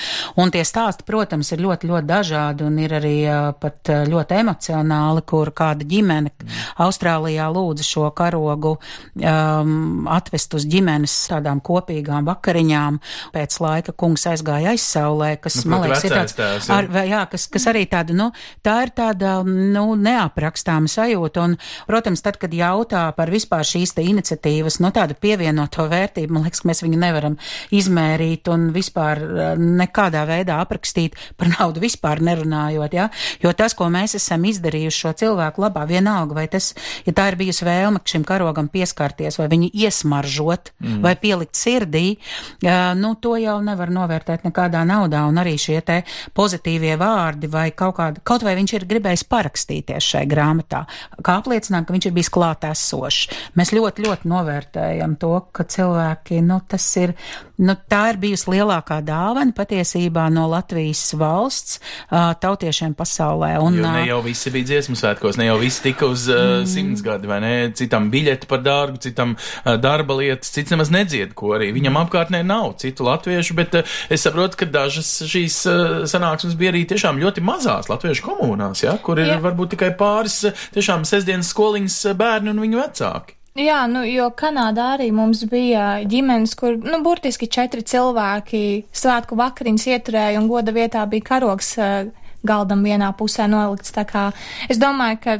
Un 0.40 0.52
tie 0.54 0.64
stāsti, 0.66 1.06
protams, 1.08 1.52
ir 1.54 1.62
ļoti, 1.64 1.88
ļoti 1.90 2.08
dažādi 2.08 2.66
un 2.66 2.78
ir 2.82 2.94
arī 3.00 3.16
pat 3.60 3.90
ļoti 4.10 4.38
emocionāli, 4.42 5.24
kur 5.28 5.52
kāda 5.56 5.86
ģimene 5.88 6.32
Austrālijā 6.80 7.48
lūdza 7.52 7.86
šo 7.86 8.08
karogu 8.16 8.76
um, 8.76 10.06
atvest 10.10 10.54
uz 10.58 10.66
ģimenes 10.70 11.14
tādām 11.30 11.62
kopīgām 11.64 12.28
vakariņām. 12.28 13.00
Pēc 13.34 13.58
laika 13.62 13.94
kungs 13.96 14.26
aizgāja 14.30 14.74
aizsaulē, 14.74 15.34
kas, 15.42 15.60
Nu, 15.64 15.74
man 15.74 15.86
liekas, 15.88 16.04
ir 16.06 16.14
tāds, 16.14 16.36
jā. 16.68 16.76
ar, 16.76 16.88
jā, 17.06 17.22
kas, 17.30 17.46
kas 17.52 17.66
arī 17.70 17.84
tāda, 17.90 18.16
nu, 18.16 18.30
tā 18.66 18.76
ir 18.86 18.94
tāda, 18.96 19.40
nu, 19.46 19.84
neaprakstāma 19.98 20.90
sajūta. 20.90 21.46
Un, 21.46 21.56
protams, 21.88 22.22
tad, 22.24 22.40
kad 22.40 22.54
jautā 22.54 23.06
par 23.16 23.32
vispār 23.32 23.66
šīs 23.66 23.94
te 23.96 24.04
iniciatīvas, 24.06 24.80
nu, 24.82 24.92
tādu 24.94 25.16
pievienoto 25.20 25.86
vērtību, 25.90 26.36
man 26.36 26.48
liekas, 26.48 26.64
ka 26.64 26.70
mēs 26.72 26.84
viņu 26.86 27.00
nevaram 27.00 27.38
izmērīt 27.74 27.99
izmērīt 28.00 28.48
un 28.50 28.70
vispār 28.72 29.20
uh, 29.20 29.52
nekādā 29.58 30.24
veidā 30.28 30.60
aprakstīt 30.62 31.16
par 31.36 31.50
naudu 31.58 31.80
vispār 31.80 32.20
nerunājot, 32.20 32.94
ja? 32.94 33.08
jo 33.42 33.52
tas, 33.52 33.74
ko 33.74 33.88
mēs 33.90 34.16
esam 34.16 34.44
izdarījuši 34.44 35.00
šo 35.04 35.12
cilvēku 35.20 35.62
labā, 35.64 35.86
vienalga, 35.88 36.34
vai 36.34 36.46
tas, 36.48 36.72
ja 37.06 37.12
tā 37.12 37.30
ir 37.30 37.38
bijusi 37.40 37.64
vēlme 37.66 38.00
šim 38.04 38.24
karogam 38.24 38.68
pieskarties, 38.68 39.38
vai 39.38 39.48
viņu 39.50 39.70
iesmaržot, 39.72 40.72
mm. 40.80 41.00
vai 41.04 41.14
pielikt 41.20 41.58
sirdī, 41.58 42.16
uh, 42.64 42.92
nu, 42.96 43.14
to 43.20 43.36
jau 43.40 43.58
nevar 43.64 43.92
novērtēt 43.92 44.46
nekādā 44.48 44.84
naudā, 44.88 45.24
un 45.28 45.40
arī 45.40 45.56
šie 45.60 45.80
te 45.84 46.00
pozitīvie 46.36 46.96
vārdi, 47.00 47.50
vai 47.50 47.70
kaut 47.76 47.98
kāda, 47.98 48.24
kaut 48.24 48.44
vai 48.46 48.56
viņš 48.58 48.76
ir 48.76 48.88
gribējis 48.90 49.26
parakstīties 49.30 50.10
šai 50.14 50.24
grāmatā, 50.30 50.84
kā 51.24 51.38
apliecinām, 51.40 51.86
ka 51.86 51.94
viņš 51.96 52.08
ir 52.08 52.16
bijis 52.16 52.32
klātesošs. 52.32 53.40
Mēs 53.58 53.74
ļoti, 53.76 54.06
ļoti 54.06 54.30
novērtējam 54.30 55.16
to, 55.20 55.34
ka 55.54 55.66
cilvēki, 55.70 56.40
nu, 56.46 56.60
tas 56.70 56.86
ir, 57.00 57.14
nu, 57.60 57.76
tā 57.90 58.02
ir 58.12 58.18
bijusi 58.22 58.50
lielākā 58.54 59.00
dāvana 59.04 59.54
patiesībā 59.56 60.26
no 60.32 60.46
Latvijas 60.50 61.02
valsts 61.18 61.78
uh, 61.80 62.32
tautiešiem 62.40 62.94
pasaulē. 62.98 63.52
Un, 63.62 63.78
jo 63.80 63.92
ne 63.94 64.04
jau 64.08 64.20
visi 64.24 64.52
bija 64.54 64.70
dziesmu 64.72 64.96
svētkos, 64.98 65.38
ne 65.40 65.48
jau 65.50 65.58
visi 65.60 65.84
tika 65.84 66.08
uz 66.10 66.26
uh, 66.32 66.62
simts 66.68 67.04
gadi, 67.06 67.30
vai 67.30 67.40
ne? 67.44 67.52
Citam 67.76 68.10
biļeti 68.12 68.48
par 68.50 68.62
dārgu, 68.64 69.00
citam 69.04 69.36
uh, 69.36 69.74
darba 69.80 70.18
lietas, 70.20 70.52
cits 70.54 70.74
nemaz 70.74 70.92
nedzied, 70.94 71.34
ko 71.38 71.54
arī 71.58 71.70
viņam 71.76 72.00
apkārtnē 72.04 72.42
nav 72.46 72.76
citu 72.82 73.06
latviešu, 73.08 73.56
bet 73.58 73.80
uh, 73.80 73.98
es 74.12 74.24
saprotu, 74.26 74.60
ka 74.60 74.70
dažas 74.70 75.12
šīs 75.30 75.60
uh, 75.70 75.98
sanāksmes 76.10 76.56
bija 76.60 76.74
arī 76.74 76.86
tiešām 76.90 77.20
ļoti 77.22 77.44
mazās 77.44 77.90
latviešu 77.92 78.26
komunās, 78.26 78.84
ja, 78.86 78.96
kur 79.04 79.20
ir 79.20 79.34
Jā. 79.34 79.40
varbūt 79.44 79.76
tikai 79.76 79.92
pāris 79.98 80.42
tiešām 80.74 81.04
sestdienas 81.08 81.52
skoliņas 81.52 82.00
bērni 82.20 82.54
un 82.54 82.64
viņu 82.64 82.82
vecāki. 82.82 83.39
Jā, 83.58 83.80
nu, 83.90 84.04
jo 84.06 84.28
Kanādā 84.38 84.92
arī 84.94 85.08
mums 85.10 85.42
bija 85.50 86.04
ģimenes, 86.06 86.54
kur, 86.54 86.76
nu, 86.78 87.00
burtiski 87.02 87.48
četri 87.50 87.82
cilvēki 87.82 88.62
svētku 88.94 89.34
vakariņas 89.40 89.86
ieturēja 89.90 90.38
un 90.38 90.46
goda 90.50 90.74
vietā 90.76 91.02
bija 91.10 91.26
karoks 91.32 91.72
uh, 91.82 92.12
galdam 92.46 92.84
vienā 92.86 93.10
pusē 93.18 93.48
nolikts. 93.50 93.90
Tā 93.94 94.06
kā 94.08 94.28
es 94.70 94.78
domāju, 94.78 95.18
ka 95.24 95.38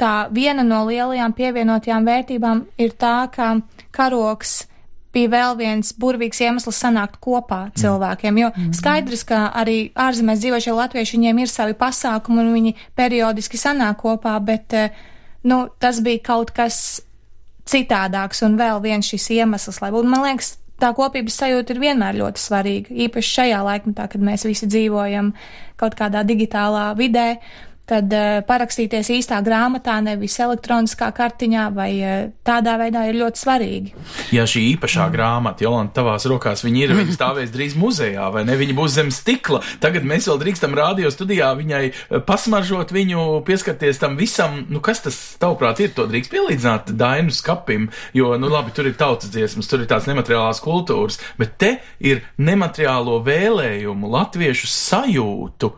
tā 0.00 0.14
viena 0.34 0.64
no 0.66 0.82
lielajām 0.88 1.36
pievienotajām 1.36 2.08
vērtībām 2.08 2.64
ir 2.82 2.96
tā, 2.98 3.28
ka 3.32 3.54
karoks 3.94 4.64
bija 5.16 5.30
vēl 5.32 5.56
viens 5.56 5.94
burvīgs 5.96 6.42
iemesls 6.44 6.76
sanākt 6.82 7.20
kopā 7.24 7.68
mm. 7.68 7.76
cilvēkiem, 7.80 8.42
jo 8.42 8.50
mm. 8.52 8.74
skaidrs, 8.76 9.24
ka 9.28 9.46
arī 9.56 9.78
ārzemēs 9.96 10.42
dzīvošie 10.42 10.74
latvieši, 10.76 11.16
viņiem 11.16 11.40
ir 11.40 11.52
savi 11.52 11.76
pasākumi 11.78 12.42
un 12.42 12.52
viņi 12.58 12.74
periodiski 12.98 13.60
sanāk 13.60 14.02
kopā, 14.02 14.34
bet, 14.44 14.76
nu, 15.48 15.62
tas 15.80 16.02
bija 16.04 16.20
kaut 16.26 16.52
kas 16.52 17.05
citādāks 17.66 18.42
un 18.46 18.56
vēl 18.60 18.80
viens 18.84 19.06
šis 19.06 19.30
iemesls, 19.38 19.80
lai 19.82 19.92
būtu. 19.94 20.10
Man 20.10 20.24
liekas, 20.26 20.54
tā 20.82 20.92
kopības 20.96 21.38
sajūta 21.42 21.74
ir 21.74 21.82
vienmēr 21.82 22.18
ļoti 22.20 22.42
svarīga, 22.42 22.98
īpaši 23.06 23.32
šajā 23.40 23.62
laikmetā, 23.66 24.08
kad 24.12 24.24
mēs 24.24 24.46
visi 24.48 24.68
dzīvojam 24.70 25.32
kaut 25.80 25.96
kādā 25.98 26.22
digitālā 26.26 26.90
vidē 26.98 27.28
tad 27.86 28.10
uh, 28.12 28.40
parakstīties 28.46 29.10
īstā 29.14 29.38
grāmatā, 29.46 29.96
nevis 30.04 30.34
elektroniskā 30.42 31.12
kartiņā 31.14 31.66
vai 31.74 31.90
uh, 32.00 32.14
tādā 32.46 32.76
veidā 32.80 33.04
ir 33.10 33.20
ļoti 33.20 33.42
svarīgi. 33.42 33.94
Jā, 34.34 34.46
šī 34.50 34.64
īpašā 34.74 35.04
mm. 35.06 35.14
grāmata, 35.14 35.66
Jolanta, 35.66 35.94
tavās 36.00 36.26
rokās, 36.26 36.64
viņa 36.66 36.82
ir, 36.82 36.94
viņa 36.98 37.14
stāvēs 37.18 37.52
drīz 37.54 37.76
muzejā, 37.78 38.26
vai 38.34 38.42
ne? 38.48 38.56
Viņa 38.58 38.76
būs 38.76 38.96
zem 38.98 39.12
stikla. 39.14 39.62
Tagad 39.82 40.06
mēs 40.08 40.26
vēl 40.30 40.40
drīkstam 40.42 40.74
radio 40.76 41.12
studijā 41.14 41.52
viņai 41.58 41.82
eh, 41.86 42.18
pasmaržot 42.26 42.94
viņu, 42.94 43.26
pieskarties 43.46 44.02
tam 44.02 44.18
visam. 44.18 44.64
Nu, 44.72 44.82
kas 44.84 45.04
tas, 45.06 45.20
tavuprāt, 45.42 45.82
ir? 45.84 45.94
To 45.96 46.08
drīkst 46.10 46.32
pielīdzināt 46.34 46.90
Dainu 46.98 47.34
skapim, 47.34 47.88
jo, 48.16 48.32
nu, 48.40 48.50
labi, 48.52 48.74
tur 48.74 48.90
ir 48.90 48.98
tautas 48.98 49.30
dziesmas, 49.32 49.70
tur 49.70 49.84
ir 49.84 49.90
tās 49.90 50.08
nemateriālās 50.10 50.60
kultūras, 50.64 51.20
bet 51.38 51.54
te 51.60 51.72
ir 52.02 52.24
nemateriālo 52.42 53.20
vēlējumu, 53.26 54.10
latviešu 54.12 54.68
sajūtu, 54.72 55.70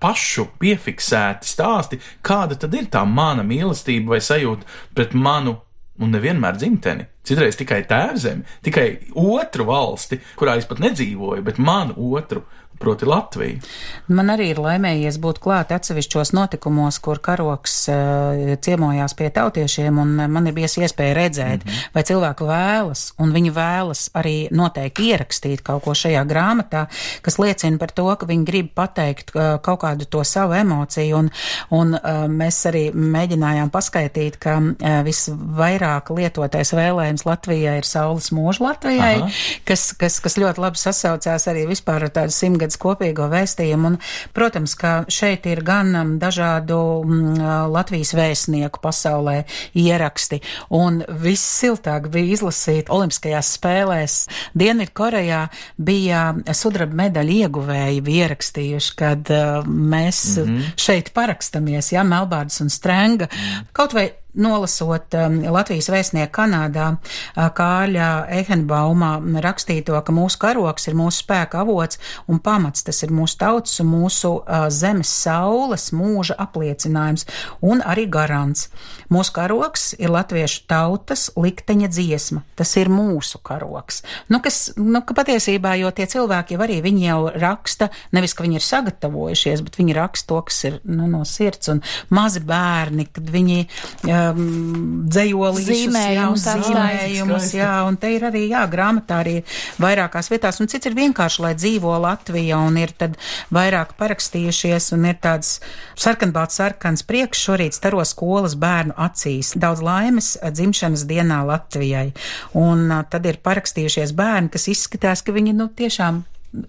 pašu 0.00 0.46
piefiksēti 0.62 1.55
stāsti, 1.56 2.00
kāda 2.22 2.58
tad 2.60 2.74
ir 2.76 2.90
tā 2.92 3.02
mana 3.08 3.44
mīlestība 3.46 4.14
vai 4.14 4.22
sajūta 4.24 4.68
pret 4.94 5.16
manu 5.16 5.56
un 6.02 6.12
nevienmēr 6.12 6.58
dzimteni. 6.60 7.06
Citreiz 7.26 7.56
tikai 7.58 7.80
tēvzemi, 7.88 8.44
tikai 8.66 8.86
otru 9.18 9.66
valsti, 9.70 10.20
kurā 10.38 10.58
es 10.60 10.68
pat 10.68 10.82
nedzīvoju, 10.84 11.42
bet 11.46 11.58
manu 11.58 12.12
otru 12.14 12.44
proti 12.78 13.08
Latviju. 13.08 13.60
Man 14.08 14.30
arī 14.32 14.50
ir 14.52 14.60
laimējies 14.62 15.18
būt 15.22 15.40
klāt 15.42 15.72
atsevišķos 15.74 16.32
notikumos, 16.36 16.98
kur 17.02 17.20
karoks 17.24 17.74
uh, 17.92 18.54
ciemojās 18.62 19.16
pie 19.18 19.30
tautiešiem, 19.34 19.98
un 19.98 20.14
man 20.32 20.46
ir 20.46 20.54
bijis 20.56 20.76
iespēja 20.80 21.16
redzēt, 21.16 21.64
mm 21.64 21.70
-hmm. 21.70 21.94
vai 21.94 22.02
cilvēku 22.06 22.48
vēlas, 22.48 23.12
un 23.18 23.32
viņi 23.32 23.52
vēlas 23.56 24.10
arī 24.14 24.36
noteikti 24.50 25.10
ierakstīt 25.10 25.62
kaut 25.62 25.84
ko 25.84 25.94
šajā 25.94 26.24
grāmatā, 26.28 26.86
kas 27.22 27.38
liecina 27.38 27.78
par 27.78 27.90
to, 27.90 28.06
ka 28.16 28.26
viņi 28.26 28.44
grib 28.44 28.70
pateikt 28.74 29.34
uh, 29.34 29.58
kaut 29.62 29.80
kādu 29.80 30.04
to 30.04 30.24
savu 30.24 30.52
emociju, 30.52 31.16
un, 31.16 31.30
un 31.70 31.94
uh, 31.94 32.26
mēs 32.28 32.66
arī 32.68 32.90
mēģinājām 32.92 33.70
paskaidīt, 33.70 34.36
ka 34.36 34.58
uh, 34.58 35.02
visvairāk 35.06 36.10
lietotais 36.10 36.72
vēlējums 36.72 37.26
Latvijai 37.26 37.78
ir 37.78 37.84
saules 37.84 38.30
mūža 38.32 38.62
Latvijai, 38.62 39.32
kas, 39.64 39.92
kas, 39.98 40.20
kas 40.20 40.38
ļoti 40.38 40.60
labi 40.60 40.78
sasaucās 40.80 41.48
arī 41.48 41.66
vispār 41.66 42.06
ar 42.06 42.10
tādu 42.10 42.34
simtgadu 42.34 42.65
tagad 42.66 42.80
kopīgo 42.82 43.28
vēstījumu. 43.30 43.86
Un, 43.86 43.98
protams, 44.34 44.74
ka 44.78 45.04
šeit 45.08 45.46
ir 45.46 45.62
gan 45.66 45.94
um, 45.94 46.12
dažādu 46.18 46.78
mm, 47.04 47.70
Latvijas 47.72 48.14
vēstnieku 48.16 48.80
pasaulē 48.82 49.44
ieraksti, 49.74 50.40
un 50.74 51.02
viss 51.08 51.60
siltāk 51.60 52.10
bija 52.10 52.36
izlasīt 52.36 52.90
Olimpiskajās 52.90 53.54
spēlēs. 53.58 54.18
Dienvidkorejā 54.56 55.46
bija 55.78 56.34
sudraba 56.52 57.04
medaļu 57.04 57.40
ieguvēji 57.46 58.04
ierakstījuši, 58.16 58.94
kad 58.98 59.30
uh, 59.30 59.64
mēs 59.66 60.36
mm 60.36 60.44
-hmm. 60.44 60.76
šeit 60.76 61.12
parakstamies, 61.14 61.92
ja, 61.92 62.04
Melbārdas 62.04 62.60
un 62.60 62.70
Strenga. 62.70 63.28
Mm. 63.30 63.66
Kaut 63.76 63.94
vai 63.94 64.10
nolasot 64.36 65.14
um, 65.16 65.38
Latvijas 65.52 65.88
vēstnieku 65.92 66.32
Kanādā 66.36 66.88
uh, 66.94 67.48
Kāļa 67.56 68.08
Ehenbaumā 68.38 69.16
rakstīto, 69.44 69.96
ka 70.04 70.14
mūsu 70.14 70.40
karoks 70.42 70.88
ir 70.90 70.96
mūsu 70.98 71.24
spēka 71.24 71.62
avots 71.64 72.00
un 72.30 72.40
pamats, 72.44 72.84
tas 72.86 73.02
ir 73.06 73.14
mūsu 73.14 73.38
tautas 73.40 73.80
un 73.82 73.90
mūsu 73.90 74.32
uh, 74.40 74.66
zemes 74.72 75.10
saules 75.22 75.90
mūža 75.96 76.36
apliecinājums 76.46 77.26
un 77.64 77.82
arī 77.84 78.06
garants. 78.12 78.68
Mūsu 79.12 79.34
karoks 79.36 79.92
ir 80.00 80.12
latviešu 80.12 80.64
tautas 80.70 81.28
likteņa 81.38 81.90
dziesma, 81.92 82.42
tas 82.58 82.74
ir 82.80 82.90
mūsu 82.92 83.40
karoks. 83.44 84.02
Nu, 84.32 84.40
kas, 84.44 84.72
nu, 84.78 85.02
ka 85.06 85.16
patiesībā, 85.16 85.76
jo 85.80 85.92
tie 85.94 86.08
cilvēki 86.10 86.56
jau 86.56 86.64
arī 86.66 86.80
viņi 86.84 87.06
jau 87.06 87.20
raksta, 87.36 87.90
nevis, 88.16 88.34
ka 88.34 88.46
viņi 88.46 88.58
ir 88.58 88.66
sagatavojušies, 88.66 89.62
bet 89.66 89.78
viņi 89.80 89.96
raksta 89.96 90.32
to, 90.32 90.40
kas 90.48 90.58
ir 90.66 90.78
nu, 90.88 91.06
no 91.10 91.22
sirds 91.28 91.70
un 91.70 91.82
mazi 92.14 92.42
bērni, 92.46 93.06
kad 93.14 93.30
viņi 93.30 93.60
uh, 93.62 94.25
um, 94.32 95.06
dzējolīšus, 95.10 95.96
jā, 95.96 96.26
zīmējumus, 96.42 97.48
jā, 97.56 97.72
un 97.88 97.98
te 98.00 98.12
ir 98.16 98.26
arī, 98.28 98.44
jā, 98.50 98.64
grāmatā 98.70 99.20
arī 99.24 99.36
vairākās 99.82 100.30
vietās, 100.32 100.60
un 100.60 100.70
cits 100.72 100.90
ir 100.90 100.96
vienkārši, 100.98 101.42
lai 101.44 101.54
dzīvo 101.58 101.96
Latvija, 102.02 102.60
un 102.66 102.78
ir 102.80 102.94
tad 102.98 103.16
vairāk 103.54 103.96
parakstījušies, 104.00 104.92
un 104.96 105.08
ir 105.10 105.18
tāds 105.22 105.58
sarkanbāts 105.98 106.60
sarkans 106.60 107.06
priekš 107.06 107.46
šorīt 107.48 107.76
staro 107.76 108.04
skolas 108.08 108.56
bērnu 108.60 108.96
acīs. 109.08 109.54
Daudz 109.56 109.84
laimes 109.84 110.34
dzimšanas 110.44 111.06
dienā 111.08 111.42
Latvijai, 111.48 112.08
un 112.56 112.88
uh, 112.90 113.04
tad 113.10 113.28
ir 113.28 113.42
parakstījušies 113.44 114.16
bērni, 114.16 114.52
kas 114.54 114.70
izskatās, 114.72 115.24
ka 115.26 115.34
viņi, 115.36 115.56
nu, 115.56 115.70
tiešām 115.72 116.24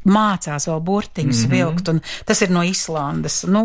mācās 0.08 0.68
vēl 0.68 0.82
burtiņus 0.84 1.42
mm 1.44 1.48
-hmm. 1.48 1.56
vilkt, 1.56 1.90
un 1.92 2.02
tas 2.26 2.42
ir 2.42 2.52
no 2.52 2.64
Islandes. 2.64 3.44
Nu, 3.48 3.64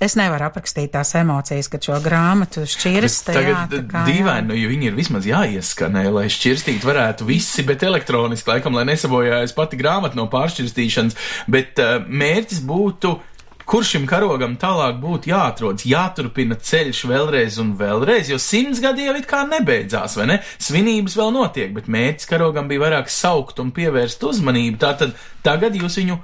es 0.00 0.16
nevaru 0.18 0.48
aprakstīt 0.48 0.92
tās 0.94 1.14
emocijas, 1.14 1.68
kad 1.68 1.84
šo 1.84 2.00
grāmatu 2.04 2.66
šķirst. 2.66 3.30
Tagad 3.30 3.74
jā, 3.74 4.04
dīvaini, 4.08 4.48
nu, 4.48 4.58
jo 4.58 4.68
viņi 4.72 4.90
ir 4.90 4.98
vismaz 4.98 5.26
jāieskanē, 5.28 6.06
lai 6.10 6.26
šķirstīt 6.32 6.84
varētu 6.84 7.28
visi, 7.28 7.62
bet 7.66 7.82
elektroniski, 7.86 8.50
laikam, 8.50 8.74
lai 8.74 8.84
nesabojājas 8.90 9.54
pati 9.54 9.76
grāmata 9.80 10.18
no 10.18 10.26
pāršķirstīšanas, 10.32 11.18
bet 11.48 11.78
uh, 11.78 12.00
mērķis 12.06 12.64
būtu 12.66 13.18
kur 13.70 13.84
šim 13.86 14.06
karogam 14.10 14.56
tālāk 14.58 14.96
būtu 14.98 15.30
jāatrodas, 15.30 15.86
jāturpina 15.86 16.56
ceļš 16.58 17.04
vēlreiz 17.06 17.60
un 17.62 17.76
vēlreiz, 17.78 18.32
jo 18.32 18.38
simts 18.42 18.80
gadi 18.82 19.06
jau 19.06 19.14
it 19.14 19.28
kā 19.30 19.44
nebeidzās, 19.46 20.16
vai 20.18 20.26
ne? 20.32 20.40
Svinības 20.58 21.14
vēl 21.20 21.30
notiek, 21.36 21.70
bet 21.76 21.86
mērķis 21.86 22.30
karogam 22.32 22.66
bija 22.70 22.82
vairāk 22.88 23.12
saukt 23.14 23.62
un 23.62 23.70
pievērst 23.76 24.26
uzmanību. 24.26 24.80
Tātad 24.82 25.14
tagad 25.46 25.78
jūs 25.78 26.00
viņu 26.02 26.18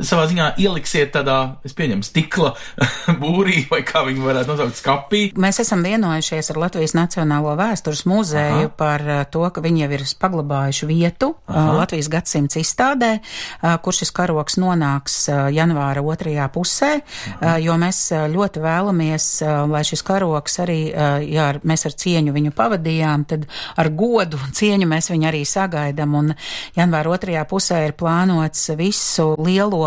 savā 0.00 0.24
ziņā 0.30 0.46
ieliksiet 0.62 1.12
tādā, 1.12 1.38
es 1.66 1.74
pieņemu, 1.76 2.04
stikla 2.06 2.52
būrī, 3.22 3.66
vai 3.70 3.82
kā 3.86 4.04
viņi 4.06 4.24
varētu 4.24 4.52
nosaukt, 4.52 4.78
skapī. 4.80 5.22
Mēs 5.40 5.60
esam 5.62 5.84
vienojušies 5.84 6.52
ar 6.54 6.60
Latvijas 6.64 6.94
Nacionālo 6.96 7.52
vēstures 7.58 8.04
muzeju 8.08 8.68
Aha. 8.68 8.72
par 8.78 9.04
uh, 9.04 9.22
to, 9.28 9.44
ka 9.52 9.64
viņi 9.64 9.84
jau 9.84 9.90
ir 9.98 10.04
paglabājuši 10.22 10.88
vietu 10.88 11.32
uh, 11.34 11.42
Aha. 11.52 11.76
Latvijas 11.82 12.08
gadsimts 12.12 12.56
izstādē, 12.60 13.12
uh, 13.20 13.76
kur 13.84 13.96
šis 13.96 14.14
karoks 14.16 14.56
nonāks 14.62 15.18
janvāra 15.52 16.04
otrajā 16.04 16.48
pusē, 16.52 16.92
uh, 17.02 17.56
jo 17.60 17.76
mēs 17.80 18.04
ļoti 18.32 18.62
vēlamies, 18.62 19.28
lai 19.68 19.82
šis 19.86 20.02
karoks 20.06 20.58
arī, 20.62 20.78
ja 21.28 21.48
mēs 21.66 21.86
ar 21.88 21.94
cieņu 21.98 22.32
viņu 22.34 22.52
pavadījām, 22.56 23.24
tad 23.28 23.46
ar 23.78 23.90
godu 23.96 24.40
un 24.40 24.54
cieņu 24.56 24.88
mēs 24.88 25.10
viņu 25.12 25.28
arī 25.28 25.42
sagaidām. 25.48 26.16
Un 26.18 26.32
janvāra 26.76 27.12
otrajā 27.14 27.44
pusē 27.48 27.82
ir 27.88 27.96
plānots 27.98 28.70
visu 28.78 29.32
lielo 29.42 29.81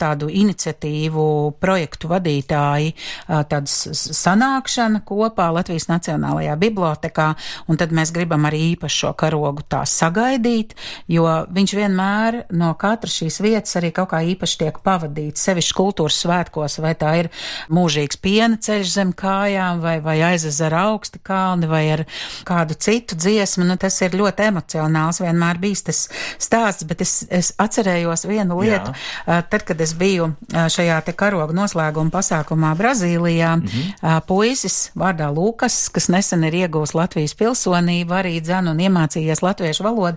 tādu 0.00 0.28
iniciatīvu 0.32 1.26
projektu 1.60 2.08
vadītāji, 2.10 2.92
ā, 3.28 3.42
tāda 3.50 3.68
s- 3.70 3.88
s- 3.92 4.14
sanākšana 4.20 5.02
kopā 5.06 5.48
Latvijas 5.54 5.88
Nacionālajā 5.90 6.56
bibliotekā, 6.60 7.28
un 7.68 7.76
tad 7.80 7.90
mēs 7.96 8.12
gribam 8.14 8.46
arī 8.48 8.62
īpaši 8.76 9.00
šo 9.04 9.12
karogu 9.18 9.62
tā 9.68 9.82
sagaidīt, 9.88 10.74
jo 11.08 11.24
viņš 11.50 11.74
vienmēr 11.78 12.40
no 12.52 12.72
katras 12.74 13.16
šīs 13.20 13.40
vietas 13.44 13.76
arī 13.80 13.92
kaut 13.96 14.10
kā 14.12 14.20
īpaši 14.34 14.58
tiek 14.64 14.78
pavadīts, 14.84 15.42
sevišķi 15.48 15.76
kultūras 15.78 16.20
svētkos, 16.24 16.78
vai 16.84 16.94
tā 16.94 17.12
ir 17.24 17.30
mūžīgs 17.70 18.20
piena 18.22 18.58
ceļš 18.60 18.92
zem 18.94 19.12
kājām, 19.16 19.80
vai, 19.82 19.98
vai 20.04 20.18
aizezara 20.30 20.84
augsta 20.90 21.18
kalni, 21.22 21.66
vai 21.70 21.84
ar 21.94 22.04
kādu 22.48 22.76
citu 22.78 23.16
dziesmu, 23.16 23.64
nu 23.68 23.76
tas 23.80 23.96
ir 24.02 24.16
ļoti 24.18 24.48
emocionāls, 24.50 25.20
vienmēr 25.22 25.58
bijis 25.62 25.82
tas 25.86 26.02
stāsts, 26.40 26.84
bet 26.88 27.00
es, 27.04 27.14
es 27.30 27.52
atcerējos 27.60 28.26
vienu 28.28 28.60
lietu, 28.60 28.92
ā, 29.26 29.39
tad, 29.42 29.64
kad 29.68 29.80
es 29.80 29.94
biju 29.94 30.32
šajā 30.50 31.00
te 31.04 31.12
karoga 31.12 31.54
noslēguma 31.56 32.10
pasākumā 32.10 32.74
Brazīlijā, 32.78 33.56
mm 33.56 33.66
-hmm. 33.66 34.20
puisis 34.26 34.90
vārdā 34.96 35.30
Lukas, 35.34 35.88
kas 35.88 36.08
nesen 36.08 36.44
ir 36.44 36.52
iegūs 36.52 36.94
Latvijas 36.94 37.34
pilsonību, 37.34 38.14
arī 38.14 38.40
dzan 38.40 38.68
un 38.68 38.78
iemācījies 38.78 39.42
latviešu 39.42 39.84
valodu, 39.84 40.16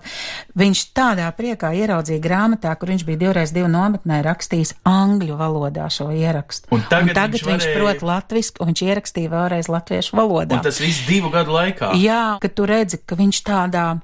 viņš 0.56 0.84
tādā 0.94 1.30
priekā 1.32 1.72
ieraudzīja 1.74 2.20
grāmatā, 2.20 2.74
kur 2.76 2.88
viņš 2.88 3.04
bija 3.04 3.18
divreiz 3.18 3.52
divu 3.52 3.68
nometnē 3.68 4.22
rakstījis 4.22 4.74
angļu 4.84 5.36
valodā 5.36 5.88
šo 5.90 6.10
ierakstu. 6.10 6.68
Un 6.70 6.82
tagad 6.88 7.08
un 7.08 7.14
tagad 7.14 7.32
viņš 7.32 7.44
viņš, 7.44 7.52
viņš 7.52 7.64
varēja- 7.64 7.78
prot 7.78 8.02
latvisku, 8.02 8.56
un 8.60 8.68
viņš 8.68 8.82
ierakstīja 8.82 9.30
vēlreiz 9.30 9.68
latviešu 9.68 10.16
valodā. 10.16 10.54
Un 10.54 10.60
tas 10.60 10.80
viss 10.80 11.06
divu 11.06 11.30
gadu 11.30 11.50
laikā. 11.52 11.92
Jā, 11.94 12.38
ka 12.40 12.48
tu 12.48 12.66
redzi, 12.66 12.98
ka 13.06 13.16
viņš 13.16 13.42
tādā. 13.44 14.00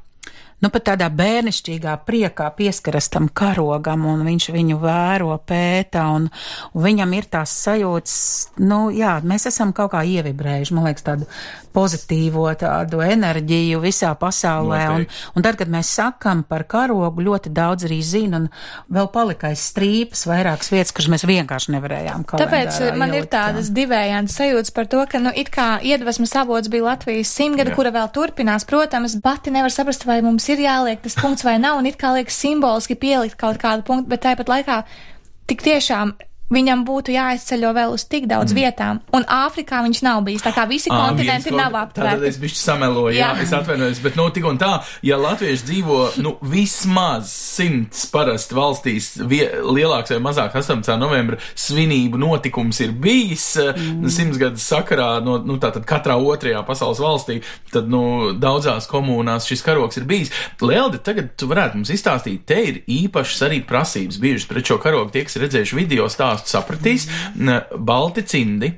Nu, 0.60 0.68
pat 0.72 0.90
tādā 0.90 1.08
bērnišķīgā 1.16 1.94
priekā 2.04 2.50
pieskaras 2.56 3.08
tam 3.12 3.30
karogam, 3.32 4.04
un 4.10 4.26
viņš 4.26 4.50
viņu 4.52 4.76
vēro, 4.82 5.32
pēta, 5.48 6.04
un, 6.16 6.28
un 6.74 6.84
viņam 6.84 7.14
ir 7.16 7.28
tās 7.32 7.54
sajūtas, 7.64 8.16
nu, 8.60 8.82
jā, 8.92 9.16
mēs 9.24 9.48
esam 9.48 9.72
kaut 9.76 9.94
kā 9.94 10.04
ievibrējuši, 10.04 10.76
man 10.76 10.90
liekas, 10.90 11.06
tādu 11.06 11.28
pozitīvo 11.74 12.48
tādu 12.58 13.00
enerģiju 13.04 13.80
visā 13.82 14.10
pasaulē, 14.18 14.80
un, 14.90 15.04
Noteikti. 15.04 15.32
un 15.38 15.46
tad, 15.46 15.58
kad 15.60 15.70
mēs 15.72 15.92
sakam 16.00 16.42
par 16.46 16.66
karogu, 16.68 17.24
ļoti 17.24 17.52
daudz 17.54 17.86
arī 17.88 18.00
zina, 18.04 18.42
un 18.42 18.48
vēl 18.92 19.10
palika 19.14 19.50
aiz 19.50 19.62
strīpas 19.70 20.26
vairākas 20.28 20.72
vietas, 20.74 20.92
kuras 20.96 21.10
mēs 21.14 21.26
vienkārši 21.30 21.74
nevarējām 21.76 22.26
Tāpēc 22.30 22.72
kalendārā 22.74 22.98
man 23.00 23.14
ir 23.14 23.20
ielikt, 23.22 23.32
jā. 23.32 23.46
tādas 23.46 23.70
divējādas 23.74 24.36
sajūtas 24.40 24.74
par 24.76 24.90
to, 24.90 25.04
ka, 25.10 25.22
nu, 25.22 25.32
it 25.32 25.52
kā 25.54 25.68
iedvesmas 25.86 26.34
avots 26.42 26.70
bija 26.72 26.88
Latvijas 26.90 27.32
simtgada, 27.32 27.74
kura 27.76 27.94
vēl 27.94 28.10
turpinās. 28.14 28.66
Protams, 28.68 29.16
pati 29.24 29.54
nevar 29.54 29.72
saprast, 29.74 30.06
vai 30.08 30.20
mums 30.26 30.49
ir 30.52 30.64
jāliek 30.64 31.02
tas 31.04 31.16
punkts 31.18 31.44
vai 31.46 31.56
nav, 31.62 31.78
un 31.80 31.88
it 31.88 31.98
kā 32.00 32.12
liekas 32.16 32.38
simboliski 32.42 32.98
pielikt 32.98 33.38
kaut 33.40 33.60
kādu 33.62 33.86
punktu, 33.86 34.10
bet 34.12 34.24
tāpat 34.26 34.50
laikā 34.50 34.82
tik 35.50 35.64
tiešām. 35.66 36.14
Viņam 36.50 36.82
būtu 36.86 37.12
jāizceļo 37.14 37.70
vēl 37.76 37.92
uz 37.94 38.04
tik 38.10 38.26
daudz 38.30 38.50
mm. 38.50 38.58
vietām, 38.58 39.00
un 39.14 39.26
Āfrikā 39.30 39.84
viņš 39.86 40.00
nav 40.02 40.24
bijis. 40.26 40.42
Tā 40.42 40.50
kā 40.54 40.64
visi 40.66 40.90
Ā, 40.90 40.96
kontinenti 40.98 41.52
nav 41.54 41.76
aptvērti. 41.78 42.26
es 42.26 42.38
bišķi 42.42 42.58
sameloju, 42.58 43.14
jā, 43.14 43.28
Jā. 43.36 43.44
es 43.44 43.52
atvainojos, 43.54 44.00
bet 44.02 44.18
no 44.18 44.26
tik 44.34 44.48
un 44.50 44.58
tā, 44.58 44.72
ja 45.06 45.18
latvieši 45.20 45.66
dzīvo, 45.68 45.98
nu, 46.24 46.34
vismaz 46.50 47.30
simts 47.30 48.08
parasti 48.10 48.56
valstīs, 48.58 49.12
vie, 49.30 49.44
lielāks 49.62 50.10
vai 50.14 50.18
mazāk 50.24 50.56
18. 50.58 50.90
novembra 50.98 51.38
svinību 51.54 52.18
notikums 52.18 52.82
ir 52.82 52.96
bijis 52.98 53.46
mm. 53.60 54.10
simts 54.10 54.40
gadus 54.40 54.66
sakarā, 54.72 55.12
no, 55.22 55.38
nu, 55.46 55.60
tātad 55.62 55.86
katrā 55.88 56.18
otrajā 56.18 56.64
pasaules 56.66 57.02
valstī, 57.02 57.38
tad, 57.70 57.86
nu, 57.90 58.32
daudzās 58.34 58.90
komunās 58.90 59.46
šis 59.46 59.62
karoks 59.66 60.00
ir 60.00 60.08
bijis. 60.10 60.34
Lieldi, 60.64 60.98
tagad 61.04 61.30
tu 61.38 61.46
varētu 61.50 61.78
mums 61.78 61.94
izstāstīt, 61.94 62.42
te 62.48 62.58
ir 62.72 62.82
īpašas 62.90 63.46
arī 63.46 63.62
prasības 63.66 64.18
bijušas 64.18 64.50
pret 64.50 64.72
šo 64.72 64.80
karogu, 64.82 65.12
tie, 65.14 65.24
kas 65.28 65.38
redzējuši 65.40 65.78
video 65.78 66.10
stāstu, 66.10 66.39
sapratīs, 66.48 67.08
N- 67.36 67.60
balti 67.76 68.22
cimdi, 68.22 68.72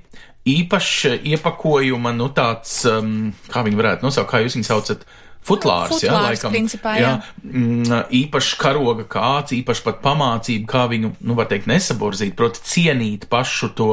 īpašs 0.48 1.20
iepakojuma, 1.22 2.14
nu 2.16 2.30
tāds, 2.34 2.80
um, 2.90 3.32
kā 3.52 3.62
viņi 3.66 3.78
varētu 3.78 4.08
nosaukt, 4.08 4.30
kā 4.32 4.42
jūs 4.42 4.56
viņu 4.58 4.66
saucat, 4.66 5.04
futlārs, 5.42 5.98
jā, 5.98 6.10
Futlārs, 6.10 6.38
laikam. 6.38 6.52
principā, 6.54 6.92
jā. 6.98 7.12
Mm, 7.42 8.04
īpašs 8.14 8.52
karoga 8.60 9.06
kāds, 9.10 9.54
īpaši 9.56 9.82
pat 9.86 9.98
pamācība, 10.04 10.68
kā 10.70 10.84
viņu, 10.90 11.12
nu, 11.26 11.34
var 11.38 11.48
teikt, 11.50 11.66
nesaborzīt, 11.70 12.36
proti 12.38 12.62
cienīt 12.62 13.26
pašu 13.30 13.72
to 13.78 13.88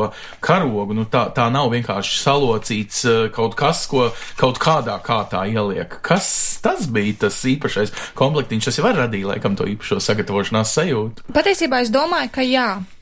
karogu, 0.46 0.94
nu, 0.98 1.08
tā, 1.10 1.28
tā 1.34 1.50
nav 1.54 1.72
vienkārši 1.74 2.22
salocīts 2.22 3.02
uh, 3.10 3.24
kaut 3.34 3.58
kas, 3.58 3.86
ko 3.90 4.12
kaut 4.38 4.62
kādā 4.62 5.00
kārtā 5.06 5.46
ieliek. 5.50 6.00
Kas 6.06 6.30
tas 6.62 6.86
bija 6.90 7.26
tas 7.26 7.42
īpašais 7.50 7.94
komplektiņš, 8.18 8.70
tas 8.70 8.80
jau 8.82 8.86
var 8.86 9.04
radīt, 9.06 9.26
laikam, 9.30 9.58
to 9.58 9.66
īpašo 9.70 9.98
sagatavošanās 10.06 10.78
sajūtu. 10.78 11.30
Patiesībā 11.34 11.82
es 11.82 11.94
domāju, 11.94 12.34
ka 12.38 12.46
jā, 12.46 12.70
Eh, 12.78 12.99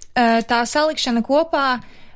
tā 0.50 0.64
salikšana 0.66 1.22
kopā. 1.26 1.68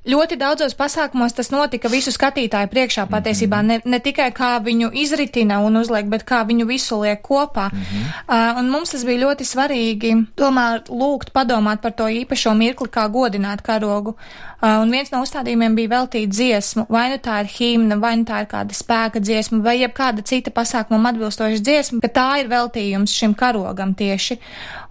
Ļoti 0.01 0.33
daudzos 0.41 0.73
pasākumos 0.73 1.35
tas 1.37 1.51
notika 1.53 1.85
visu 1.93 2.09
skatītāju 2.09 2.71
priekšā 2.71 3.03
patiesībā, 3.05 3.59
ne, 3.61 3.75
ne 3.85 3.99
tikai 4.01 4.31
kā 4.33 4.55
viņu 4.65 4.87
izritina 4.97 5.59
un 5.61 5.77
uzliek, 5.77 6.07
bet 6.09 6.23
kā 6.25 6.39
viņu 6.49 6.65
visu 6.65 6.97
liek 7.03 7.21
kopā. 7.21 7.67
Uh, 7.69 8.57
un 8.57 8.71
mums 8.73 8.95
tas 8.95 9.03
bija 9.05 9.27
ļoti 9.27 9.45
svarīgi, 9.45 10.15
tomēr 10.41 10.87
lūgt 10.89 11.29
padomāt 11.35 11.83
par 11.83 11.93
to 11.93 12.07
īpašo 12.09 12.55
mirkli, 12.57 12.89
kā 12.89 13.05
godināt 13.13 13.61
karogu. 13.61 14.15
Uh, 14.57 14.81
un 14.81 14.89
viens 14.89 15.13
no 15.13 15.21
uzstādījumiem 15.21 15.77
bija 15.77 15.93
veltīt 15.93 16.33
dziesmu, 16.33 16.87
vai 16.89 17.11
nu 17.13 17.21
tā 17.21 17.43
ir 17.45 17.53
himna, 17.53 17.99
vai 18.01 18.15
nu 18.17 18.25
tā 18.25 18.41
ir 18.41 18.49
kāda 18.49 18.73
spēka 18.73 19.21
dziesma, 19.21 19.61
vai 19.61 19.77
jebkāda 19.83 20.25
cita 20.25 20.49
pasākumam 20.49 21.11
atbilstoša 21.11 21.61
dziesma, 21.61 22.01
ka 22.01 22.09
tā 22.17 22.27
ir 22.41 22.49
veltījums 22.49 23.13
šim 23.21 23.37
karogam 23.37 23.93
tieši. 23.93 24.41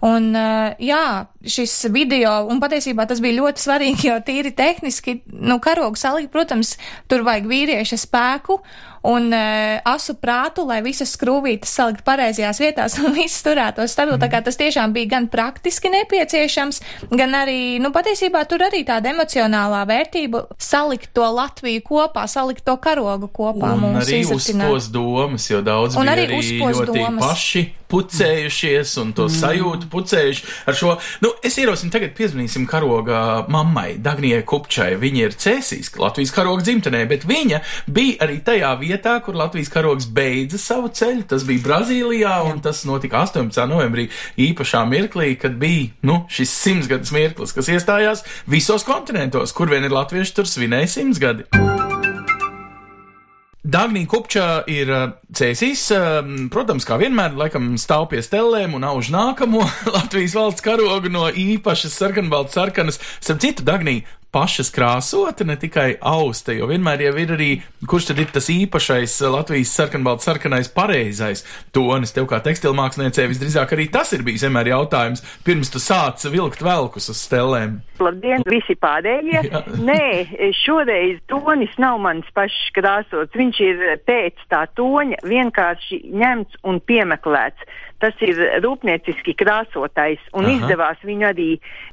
Un, 0.07 0.31
uh, 0.38 0.70
jā, 0.79 1.27
šis 1.40 1.87
video, 1.88 2.33
un 2.53 2.61
patiesībā 2.61 3.07
tas 3.09 3.20
bija 3.24 3.38
ļoti 3.40 3.62
svarīgi, 3.62 4.11
jo 4.11 4.18
tīri 4.24 4.53
tehniski, 4.57 5.20
nu, 5.33 5.57
karogu 5.62 5.96
salikt, 5.96 6.29
protams, 6.35 6.74
tur 7.09 7.24
vajag 7.24 7.48
vīrieša 7.48 7.96
spēku 8.03 8.59
un 9.09 9.31
uh, 9.33 9.79
asu 9.88 10.12
prātu, 10.20 10.66
lai 10.68 10.83
visas 10.85 11.14
skrūvītes 11.16 11.72
salikt 11.72 12.05
pareizajās 12.05 12.61
vietās 12.61 12.98
un 13.00 13.14
viss 13.16 13.40
turētos 13.46 13.94
stabili. 13.96 14.20
Tā 14.20 14.29
kā 14.33 14.42
tas 14.44 14.61
tiešām 14.61 14.92
bija 14.92 15.14
gan 15.16 15.31
praktiski 15.33 15.88
nepieciešams, 15.94 16.83
gan 17.16 17.37
arī, 17.40 17.81
nu, 17.81 17.92
patiesībā 17.94 18.44
tur 18.50 18.66
arī 18.68 18.85
tāda 18.88 19.14
emocionālā 19.14 19.87
vērtība 19.88 20.44
salikt 20.61 21.14
to 21.16 21.24
Latviju 21.24 21.87
kopā, 21.88 22.26
salikt 22.29 22.66
to 22.68 22.76
karogu 22.83 23.33
kopā. 23.33 23.72
Un 23.79 23.87
mums 23.87 24.05
arī 24.05 24.22
uzpos 24.29 24.92
domas, 24.92 25.48
jo 25.48 25.64
daudz 25.64 25.96
Un 25.96 26.05
bija 26.05 26.18
arī 26.18 26.29
arī, 26.29 26.57
ļoti 26.61 27.00
domas. 27.00 27.24
paši 27.24 27.68
pucējušies 27.90 28.94
un 29.03 29.12
to 29.16 29.26
mm. 29.29 29.37
sajūtu 29.37 29.90
pucējuši 29.92 30.46
ar 30.70 30.79
šo. 30.79 30.94
Nu, 31.24 31.33
es 31.46 31.59
ierosinu 31.61 31.92
tagad 31.94 32.14
piezvanīsim 32.18 32.66
karoga 32.70 33.44
mammai, 33.50 33.96
Dagnijai 34.03 34.44
Kupčai. 34.48 34.94
Viņa 35.00 35.24
ir 35.26 35.37
cēsīs 35.40 35.92
Latvijas 36.00 36.35
karoga 36.35 36.64
dzimtenē, 36.66 37.03
bet 37.11 37.26
viņa 37.29 37.62
bija 37.90 38.20
arī 38.26 38.40
tajā 38.46 38.72
vietā, 38.81 39.16
kur 39.24 39.38
Latvijas 39.38 39.72
karogs 39.72 40.09
beidza 40.14 40.61
savu 40.61 40.92
ceļu. 40.94 41.26
Tas 41.31 41.46
bija 41.48 41.64
Brazīlijā, 41.66 42.35
un 42.50 42.62
tas 42.64 42.85
notika 42.88 43.24
18. 43.26 43.61
novembrī 43.70 44.09
īpašā 44.40 44.85
mirklī, 44.90 45.35
kad 45.40 45.59
bija, 45.61 45.90
nu, 46.07 46.22
šis 46.33 46.55
simtsgadus 46.62 47.14
mirklis, 47.16 47.55
kas 47.57 47.70
iestājās 47.72 48.24
visos 48.50 48.87
kontinentos, 48.88 49.55
kur 49.57 49.72
vien 49.72 49.87
ir 49.87 49.94
latvieši, 49.94 50.37
tur 50.37 50.50
svinēja 50.50 50.94
simtsgadi. 50.98 51.89
Dāngnija 53.61 54.09
Kupčā 54.09 54.44
ir 54.73 54.88
uh, 54.88 55.03
cēsīs, 55.37 55.83
uh, 55.92 56.23
protams, 56.49 56.87
kā 56.88 56.96
vienmēr, 56.96 57.35
laikam 57.37 57.75
stāv 57.77 58.07
pie 58.09 58.23
stelēm 58.25 58.73
un 58.79 58.87
auž 58.88 59.11
nākamo 59.12 59.66
Latvijas 59.96 60.37
valsts 60.38 60.64
karogu 60.64 61.12
no 61.12 61.27
īpašas 61.29 61.99
sarkanbaltas 62.01 62.57
sarkanas. 62.57 63.01
Starp 63.20 63.44
citu, 63.44 63.66
Dāngnija 63.68 64.07
pašas 64.31 64.70
krāsota, 64.70 65.44
ne 65.46 65.57
tikai 65.59 65.96
austa, 66.07 66.55
jo 66.55 66.68
vienmēr 66.70 67.03
jau 67.09 67.14
ir 67.18 67.33
arī, 67.35 67.49
kurš 67.90 68.11
tad 68.11 68.20
ir 68.23 68.31
tas 68.31 68.46
īpašais 68.53 69.16
Latvijas 69.31 69.73
sarkanbalts 69.75 70.29
sarkanais 70.29 70.70
pareizais 70.70 71.42
tonis. 71.75 72.14
Tev 72.14 72.29
kā 72.31 72.38
tekstilmāksliniecei 72.44 73.27
visdrīzāk 73.31 73.75
arī 73.75 73.88
tas 73.92 74.12
ir 74.14 74.23
bijis 74.27 74.46
vienmēr 74.46 74.70
jautājums, 74.73 75.25
pirms 75.46 75.73
tu 75.75 75.83
sāc 75.83 76.23
vilkt 76.31 76.62
velkus 76.62 77.11
uz 77.11 77.23
stelēm. 77.27 77.81
Labdien, 78.01 78.44
visi 78.49 78.77
pārējie! 78.81 79.42
Jā. 79.51 79.64
Nē, 79.83 80.05
šoreiz 80.62 81.18
tonis 81.29 81.75
nav 81.83 81.99
mans 82.01 82.29
pašs 82.37 82.70
krāsots. 82.77 83.35
Viņš 83.37 83.50
ir 83.61 83.85
pēc 84.07 84.41
tā 84.53 84.65
toņa 84.79 85.23
vienkārši 85.27 86.03
ņemts 86.07 86.61
un 86.63 86.81
piemeklēts. 86.87 87.67
Tas 88.01 88.17
ir 88.25 88.39
rūpnieciski 88.65 89.35
krāsotais 89.37 90.23
un 90.33 90.47
Aha. 90.47 90.55
Izdevās 90.55 91.03
viņu 91.05 91.27
arī 91.29 91.49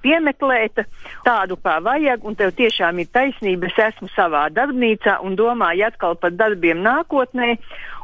piemeklēt 0.06 0.86
tādu, 1.26 1.58
kā 1.60 1.82
vajag, 1.84 2.24
un 2.24 2.38
tev 2.40 2.54
tiešām 2.56 3.02
ir 3.04 3.10
taisnība, 3.12 3.68
es 3.68 3.82
esmu 3.90 4.08
savā 4.14 4.46
darbnīcā 4.56 5.18
un 5.28 5.36
domāju 5.36 5.90
atkal 5.90 6.16
par 6.22 6.32
darbiem 6.32 6.80
nākotnē. 6.86 7.58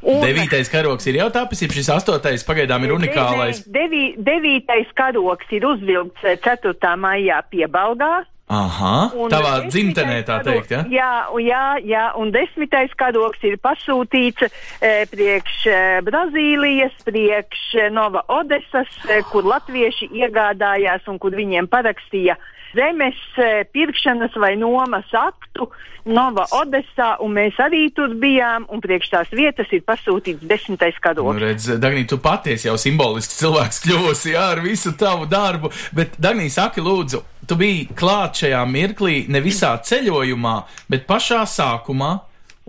Un, 0.04 0.20
Devītais 0.20 0.68
karoks 0.68 1.08
ir 1.08 1.22
jau 1.22 1.30
tapis, 1.32 1.64
ir 1.64 1.72
šis 1.72 1.94
astotais 1.96 2.44
pagaidām 2.44 2.84
ir 2.84 2.98
unikālais. 2.98 3.64
Devī, 3.72 4.04
devītais 4.20 4.92
karoks 5.00 5.48
ir 5.56 5.64
uzvilkts 5.70 6.28
eh, 6.28 6.36
4. 6.44 6.76
maijā 7.00 7.40
piebalgā. 7.48 8.26
Aha, 8.54 8.96
Un 9.18 9.32
tavā 9.34 9.54
dzimtenē 9.66 10.20
tā 10.28 10.40
teikt, 10.46 10.72
ja? 10.76 10.84
Jā, 10.94 11.12
un 11.34 11.42
jā, 11.42 11.64
jā, 11.90 12.06
un 12.22 12.32
desmitais 12.36 12.94
karoks 13.00 13.42
ir 13.50 13.58
pasūtīts 13.64 14.46
e, 14.46 14.94
priekš 15.10 15.60
e, 15.72 15.78
Brazīlijas, 16.06 16.96
priekš 17.08 17.64
e, 17.82 17.90
Nova 17.96 18.26
Odesas, 18.30 18.92
e, 19.10 19.22
kur 19.32 19.48
latvieši 19.50 20.12
iegādājās 20.22 21.10
un 21.10 21.18
kur 21.24 21.34
viņiem 21.38 21.70
parakstīja 21.72 22.38
zemes 22.74 23.18
e, 23.38 23.64
pirkšanas 23.74 24.36
vai 24.42 24.56
nomas 24.58 25.10
aktu 25.14 25.70
Nova 26.06 26.44
Odesā, 26.58 27.14
un 27.24 27.32
mēs 27.38 27.58
arī 27.64 27.86
tur 27.96 28.12
bijām, 28.20 28.66
un 28.74 28.82
priekš 28.84 29.12
tās 29.14 29.30
vietas 29.32 29.70
ir 29.72 29.86
pasūtīts 29.88 30.44
desmitais 30.50 30.98
Nu, 30.98 31.04
karoks. 31.06 31.42
redz, 31.42 31.68
Dagnī, 31.80 32.06
tu 32.10 32.18
patiesi 32.20 32.68
jau 32.68 32.76
simbolisks 32.78 33.40
cilvēks 33.40 33.84
kļūsi, 33.86 34.34
jā, 34.36 34.50
ar 34.56 34.60
visu 34.66 34.92
tavu 35.00 35.30
darbu, 35.32 35.72
bet, 35.96 36.18
Dagnī, 36.20 36.50
saki 36.52 36.84
lūdzu, 36.84 37.24
tu 37.48 37.58
biji 37.60 37.88
klāt 37.98 38.44
šajā 38.44 38.62
mirklī 38.70 39.24
ne 39.32 39.42
visā 39.44 39.74
ceļojumā, 39.84 40.56
bet 40.90 41.08
pašā 41.10 41.44
sākumā 41.50 42.14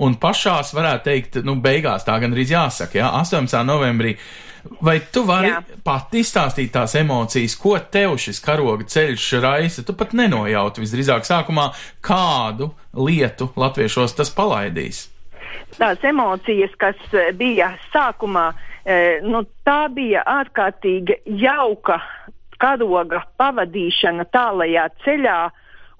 un 0.02 0.16
pašās, 0.20 0.74
varētu 0.74 1.06
teikt, 1.06 1.38
nu, 1.46 1.56
beigās 1.62 2.06
tā 2.06 2.16
gan 2.22 2.34
arī 2.34 2.46
jāsaka, 2.50 2.98
jā, 2.98 3.12
18. 3.20 3.62
novembrī. 3.66 4.16
Vai 4.80 4.96
tu 5.12 5.26
vari 5.28 5.50
jā. 5.50 5.58
Jā. 5.60 5.80
pati 5.84 6.22
izstāstīt 6.24 6.70
tās 6.72 6.94
emocijas, 6.96 7.52
ko 7.60 7.76
tev 7.92 8.16
šis 8.20 8.40
karoga 8.40 8.87
ceļš 8.88 9.26
raisa? 9.44 9.84
Tu 9.84 9.92
pat 9.92 10.14
nenojauti 10.16 10.80
visdrīzāk 10.80 11.26
sākumā, 11.28 11.68
kādu 12.04 12.70
lietu 12.96 13.50
latviešos 13.60 14.16
tas 14.16 14.32
palaidīs. 14.32 15.10
tās 15.76 16.00
emocijas, 16.04 16.72
kas 16.80 16.96
eh, 17.12 17.32
bija 17.37 17.74
sākumā, 17.92 18.46
eh, 18.87 19.20
nu, 19.22 19.44
tā 19.66 19.84
bija 19.92 20.24
ārkārtīgi 20.24 21.20
jauka 21.44 22.00
karoga 22.62 23.24
pavadīšana 23.40 24.26
tālajā 24.34 24.88
ceļā 25.04 25.38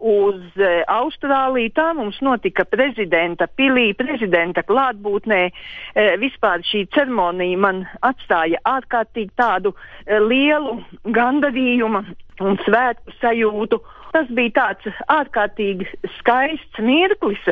uz 0.05 0.41
eh, 0.61 0.83
Austrāliju. 0.91 1.73
Tā 1.75 1.89
mums 1.97 2.19
notika 2.25 2.67
prezidenta 2.69 3.47
pilī, 3.47 3.93
prezidenta 3.97 4.65
klātbūtnē. 4.67 5.41
Eh, 5.49 6.15
vispār 6.21 6.65
šī 6.67 6.85
ceremonija 6.95 7.61
man 7.61 7.85
atstāja 8.05 8.61
ārkārtīgi 8.69 9.33
tādu 9.39 9.75
eh, 9.75 10.19
lielu 10.21 10.79
gandarījumu 11.05 12.05
un 12.45 12.59
svētku 12.67 13.15
sajūtu. 13.21 13.81
Tas 14.15 14.29
bija 14.31 14.55
tāds 14.61 15.01
ārkārtīgi 15.11 15.89
skaists 16.21 16.83
mirklis. 16.83 17.49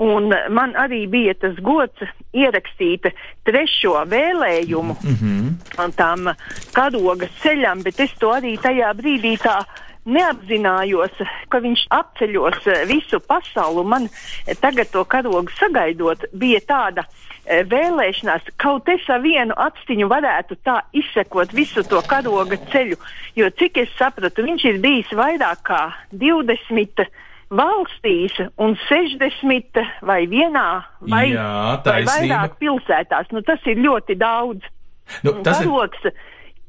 Un 0.00 0.32
man 0.48 0.72
arī 0.80 1.02
bija 1.12 1.34
tas 1.36 1.58
gods 1.60 2.00
ierakstīt 2.32 3.10
trešo 3.44 3.98
vēlējumu 4.08 4.96
mm 4.96 5.16
-hmm. 5.20 5.92
tam 5.96 6.30
karoga 6.72 7.28
ceļam, 7.42 7.82
bet 7.82 8.00
es 8.00 8.14
to 8.18 8.32
arī 8.32 8.56
tajā 8.56 8.94
brīdī 8.96 9.36
tā 9.42 9.60
neapzinājos, 10.04 11.20
ka 11.48 11.60
viņš 11.60 11.86
apceļos 11.90 12.66
eh, 12.66 12.84
visu 12.88 13.20
pasauli. 13.20 13.84
Man 13.84 14.08
tagad 14.60 14.90
to 14.92 15.04
karogu 15.04 15.52
sagaidot 15.58 16.24
bija 16.32 16.60
tāda 16.66 17.04
eh, 17.44 17.64
vēlēšanās, 17.68 18.48
kaut 18.56 18.88
es 18.88 19.04
ar 19.08 19.20
vienu 19.20 19.54
atstiņu 19.56 20.08
varētu 20.08 20.56
tā 20.64 20.80
izsekot 20.92 21.52
visu 21.52 21.84
to 21.84 22.00
karoga 22.08 22.56
ceļu, 22.72 22.96
jo 23.36 23.50
cik 23.50 23.76
es 23.84 23.96
sapratu, 23.98 24.46
viņš 24.46 24.64
ir 24.64 24.80
bijis 24.80 25.12
vairāk 25.12 25.66
kā 25.68 25.82
20 26.12 27.04
valstīs 27.50 28.36
un 28.62 28.76
60 28.86 29.80
vai 30.06 30.24
vienā 30.30 30.68
vai, 31.02 31.30
Jā, 31.34 31.80
vai 31.84 32.02
vairāk 32.06 32.58
pilsētās. 32.62 33.32
Nu, 33.34 33.42
tas 33.46 33.64
ir 33.66 33.80
ļoti 33.82 34.18
daudz. 34.20 34.68
Nu, 35.26 35.34
tas 35.42 35.58
ir 35.58 35.66
karogs 35.66 36.12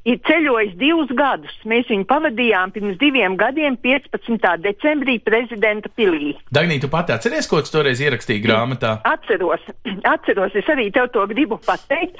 ir 0.07 0.19
ceļojis 0.25 0.75
divus 0.79 1.11
gadus. 1.17 1.53
Mēs 1.67 1.89
viņu 1.91 2.07
pavadījām 2.09 2.73
pirms 2.75 2.97
diviem 3.01 3.37
gadiem, 3.39 3.77
15. 3.83 4.47
decembrī, 4.63 5.17
prezidenta 5.23 5.91
pilī. 5.97 6.33
Dagnī, 6.53 6.79
tu 6.81 6.89
pati 6.91 7.13
atceries, 7.15 7.49
ko 7.49 7.61
tu 7.61 7.73
toreiz 7.75 8.01
ierakstīji 8.01 8.43
grāmatā? 8.45 8.97
Atceros, 9.07 9.65
atceros, 10.15 10.55
es 10.57 10.71
arī 10.73 10.89
tev 10.93 11.11
to 11.13 11.25
gribu 11.31 11.59
pateikt, 11.65 12.17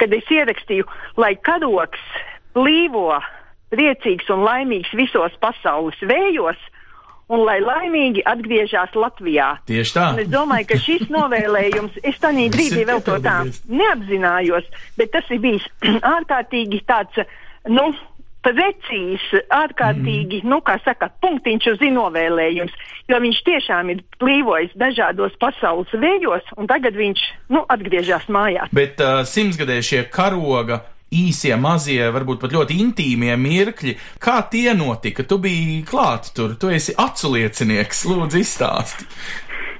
kad 0.00 0.12
es 0.12 0.28
ierakstīju, 0.32 0.88
lai 1.20 1.34
karogs 1.40 2.02
plīvo 2.56 3.16
priecīgs 3.72 4.28
un 4.32 4.44
laimīgs 4.44 4.92
visos 4.98 5.36
pasaules 5.40 5.96
vējos. 6.04 6.60
Un 7.32 7.44
lai 7.46 7.60
laimīgi 7.62 8.24
atgriežas 8.28 8.92
Latvijā. 8.98 9.54
Tieši 9.68 9.94
tā. 9.94 10.08
Un 10.12 10.22
es 10.24 10.30
domāju, 10.32 10.68
ka 10.72 10.78
šis 10.82 11.06
novēlējums, 11.12 12.00
es 12.02 12.18
tādā 12.22 12.48
brīdī 12.54 12.86
vēl 12.88 13.04
to 13.06 13.18
tā 13.24 13.38
neapzinājos, 13.70 14.66
bet 14.98 15.14
tas 15.14 15.30
ir 15.30 15.42
bijis 15.44 15.68
ārkārtīgi 16.16 16.82
tāds, 16.88 17.22
nu, 17.70 17.92
precīzs, 18.42 19.26
ārkārtīgi, 19.54 20.42
mm. 20.42 20.50
nu, 20.50 20.58
kā 20.66 20.76
saka, 20.82 21.08
punktiņš 21.22 21.68
uz 21.74 21.84
novēlējums, 21.94 22.74
jo 23.10 23.20
viņš 23.22 23.42
tiešām 23.46 23.92
ir 23.94 24.02
plīvojis 24.22 24.74
dažādos 24.78 25.36
pasaules 25.42 25.92
vējos, 25.94 26.48
un 26.58 26.70
tagad 26.70 26.98
viņš, 26.98 27.22
nu, 27.54 27.62
atgriežas 27.72 28.26
mājās. 28.32 28.72
Bet 28.74 29.02
uh, 29.02 29.22
simtsgadē 29.28 29.78
šie 29.84 30.04
karoga 30.10 30.82
īsie, 31.12 31.54
mazie, 31.60 32.00
varbūt 32.14 32.40
pat 32.42 32.54
ļoti 32.56 32.78
intīmie 32.82 33.36
mirkļi, 33.36 33.96
kā 34.22 34.40
tie 34.52 34.72
notika? 34.78 35.26
Tu 35.28 35.38
biji 35.42 35.80
klāt 35.88 36.32
tur, 36.36 36.56
tu 36.56 36.72
esi 36.72 36.96
aculiecinieks, 36.98 38.04
lūdzu 38.10 38.40
izstāsti. 38.42 39.08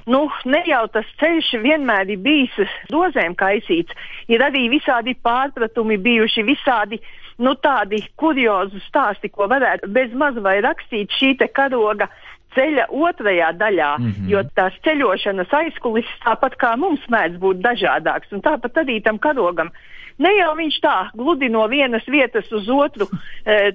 Nu, 0.05 0.25
ne 0.45 0.59
jau 0.67 0.83
tas 0.91 1.07
ceļš 1.21 1.53
vienmēr 1.63 2.09
ir 2.11 2.19
bijis 2.23 2.75
dozēm 2.91 3.37
kaisīts. 3.39 3.95
Ir 4.27 4.43
arī 4.43 4.65
visādi 4.73 5.15
pārpratumi 5.15 5.95
bijuši, 6.03 6.43
visādi 6.43 6.99
nu, 7.39 7.55
tādi 7.55 8.01
kuriozi 8.19 8.81
stāsti, 8.87 9.31
ko 9.31 9.47
varētu 9.51 9.87
bez 9.95 10.11
maz 10.13 10.35
vai 10.43 10.59
rakstīt 10.65 11.15
šī 11.19 11.33
te 11.39 11.47
karoga 11.47 12.09
ceļa 12.53 12.89
otrajā 12.93 13.49
daļā, 13.57 13.91
mm 13.97 14.11
-hmm. 14.11 14.29
jo 14.29 14.43
tās 14.57 14.75
ceļošanas 14.85 15.55
aizkulisks 15.59 16.21
tāpat 16.25 16.57
kā 16.61 16.75
mums 16.77 17.01
mēdz 17.09 17.39
būt 17.41 17.63
dažādāks, 17.63 18.31
un 18.31 18.43
tāpat 18.45 18.83
arī 18.83 19.01
tam 19.03 19.17
karogam. 19.17 19.71
Ne 20.23 20.31
jau 20.37 20.51
viņš 20.57 20.79
tā 20.83 20.97
gludi 21.17 21.49
no 21.51 21.65
vienas 21.71 22.05
vietas 22.07 22.49
uz 22.55 22.69
otru 22.71 23.09
e, 23.45 23.71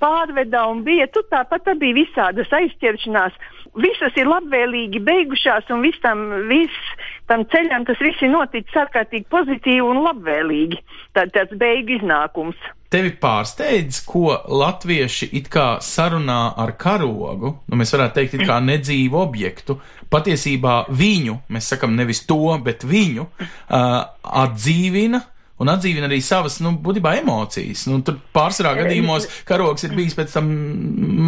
pārveda 0.00 0.66
un 0.70 0.84
bija, 0.86 1.08
tur 1.12 1.26
tāpat 1.32 1.72
bija 1.80 2.00
visādas 2.02 2.52
aizķeršanās. 2.60 3.38
Visas 3.80 4.16
ir 4.18 4.26
labvēlīgi 4.26 4.98
beigušās, 5.06 5.68
un 5.70 5.84
viss 5.84 6.02
tam, 6.02 6.24
viss 6.50 6.94
tam 7.30 7.44
ceļam 7.52 7.86
tas 7.86 8.00
viss 8.02 8.22
ir 8.24 8.32
noticis 8.32 8.82
ārkārtīgi 8.82 9.28
pozitīvi 9.30 9.86
un 9.86 10.02
labvēlīgi. 10.02 10.80
Tad 11.14 11.30
tas 11.36 11.54
beigu 11.58 11.98
iznākums. 12.00 12.58
Tevi 12.90 13.12
pārsteidz, 13.22 14.00
ko 14.02 14.32
latvieši 14.50 15.28
it 15.38 15.46
kā 15.52 15.76
sarunā 15.78 16.40
ar 16.58 16.72
karogu, 16.78 17.52
nu 17.70 17.78
mēs 17.78 17.94
varētu 17.94 18.16
teikt, 18.16 18.34
it 18.34 18.48
kā 18.48 18.56
nedzīvu 18.66 19.20
objektu, 19.20 19.76
patiesībā 20.10 20.88
viņu, 20.90 21.36
mēs 21.54 21.70
sakam 21.70 21.94
nevis 21.94 22.24
to, 22.26 22.50
bet 22.64 22.82
viņu, 22.82 23.28
uh, 23.30 24.00
atdzīvina. 24.42 25.22
Un 25.60 25.68
atdzīvina 25.68 26.08
arī 26.08 26.22
savas, 26.24 26.58
nu, 26.64 26.72
būtībā 26.80 27.18
emocijas. 27.20 27.84
Nu, 27.90 28.00
tur 28.04 28.16
pārsvarā 28.36 28.78
gadījumos 28.80 29.28
karogs 29.48 29.84
ir 29.84 29.96
bijis 29.96 30.16
pēc 30.16 30.36
tam 30.38 30.48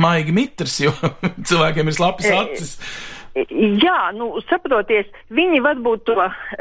maigi 0.03 0.33
mitrs, 0.37 0.79
jo 0.87 0.93
cilvēkiem 1.49 1.91
ir 1.91 1.97
slapjas 1.99 2.39
acis. 2.39 2.77
Jā, 3.83 4.11
nu, 4.17 4.35
saproties, 4.45 5.09
viņi 5.33 5.63
varbūt 5.65 6.05
to 6.09 6.17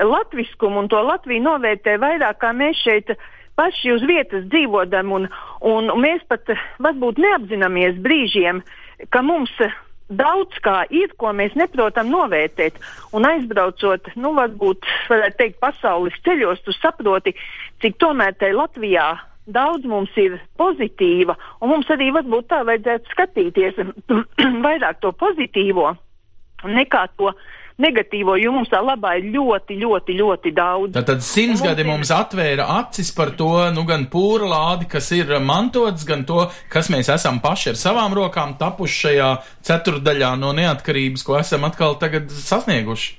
latviskumu 0.08 0.84
un 0.84 0.90
to 0.92 1.02
Latviju 1.04 1.44
novērtē 1.44 1.98
vairāk 2.00 2.40
kā 2.44 2.54
mēs 2.56 2.80
šeit 2.80 3.12
paši 3.60 3.92
uz 3.98 4.06
vietas 4.08 4.46
dzīvodam, 4.52 5.12
un, 5.12 5.28
un 5.68 5.92
mēs 6.00 6.24
pat 6.32 6.48
varbūt 6.80 7.20
neapzināmies 7.20 8.00
brīžiem, 8.04 8.64
ka 9.12 9.24
mums 9.26 9.52
daudz 10.18 10.60
kā 10.66 10.84
ir, 10.94 11.14
ko 11.18 11.32
mēs 11.36 11.56
neprotam 11.60 12.12
novērtēt. 12.12 12.78
Un 13.16 13.28
aizbraucot, 13.30 14.12
nu, 14.20 14.34
varbūt, 14.38 14.88
varētu 15.12 15.40
teikt, 15.40 15.60
pasaules 15.64 16.16
ceļos, 16.26 16.64
tu 16.66 16.76
saproti, 16.78 17.36
cik 17.84 18.00
tomēr 18.02 18.36
te 18.40 18.52
Latvijā 18.56 19.14
daudz 19.52 19.88
mums 19.90 20.12
ir 20.22 20.38
pozitīva, 20.60 21.36
un 21.62 21.74
mums 21.74 21.90
arī 21.92 22.12
varbūt 22.14 22.52
tā 22.52 22.62
vajadzētu 22.68 23.16
skatīties 23.16 23.80
vairāk 24.68 25.02
to 25.02 25.12
pozitīvo 25.18 25.96
nekā 26.70 27.08
to 27.18 27.32
negatīvo, 27.82 28.36
jo 28.42 28.54
mums 28.56 28.72
tā 28.72 28.82
labā 28.84 29.16
ir 29.20 29.30
ļoti, 29.36 29.78
ļoti, 29.82 30.18
ļoti 30.20 30.54
daudz. 30.58 30.96
Tātad 30.98 31.24
simts 31.26 31.62
Un 31.62 31.68
mums 31.68 31.68
gadi 31.70 31.88
mums 31.88 32.12
atvēra 32.16 32.68
acis 32.80 33.14
par 33.16 33.34
to, 33.38 33.54
nu, 33.76 33.86
gan 33.88 34.08
pūra 34.12 34.50
lādi, 34.52 34.90
kas 34.92 35.12
ir 35.16 35.32
mantots, 35.40 36.06
gan 36.08 36.26
to, 36.28 36.46
kas 36.72 36.92
mēs 36.94 37.12
esam 37.14 37.40
paši 37.44 37.74
ar 37.74 37.80
savām 37.80 38.18
rokām 38.18 38.58
tapuši 38.60 39.02
šajā 39.06 39.32
ceturdaļā 39.68 40.36
no 40.42 40.52
neatkarības, 40.58 41.26
ko 41.28 41.40
esam 41.40 41.66
atkal 41.70 41.98
tagad 42.02 42.32
sasnieguši. 42.34 43.18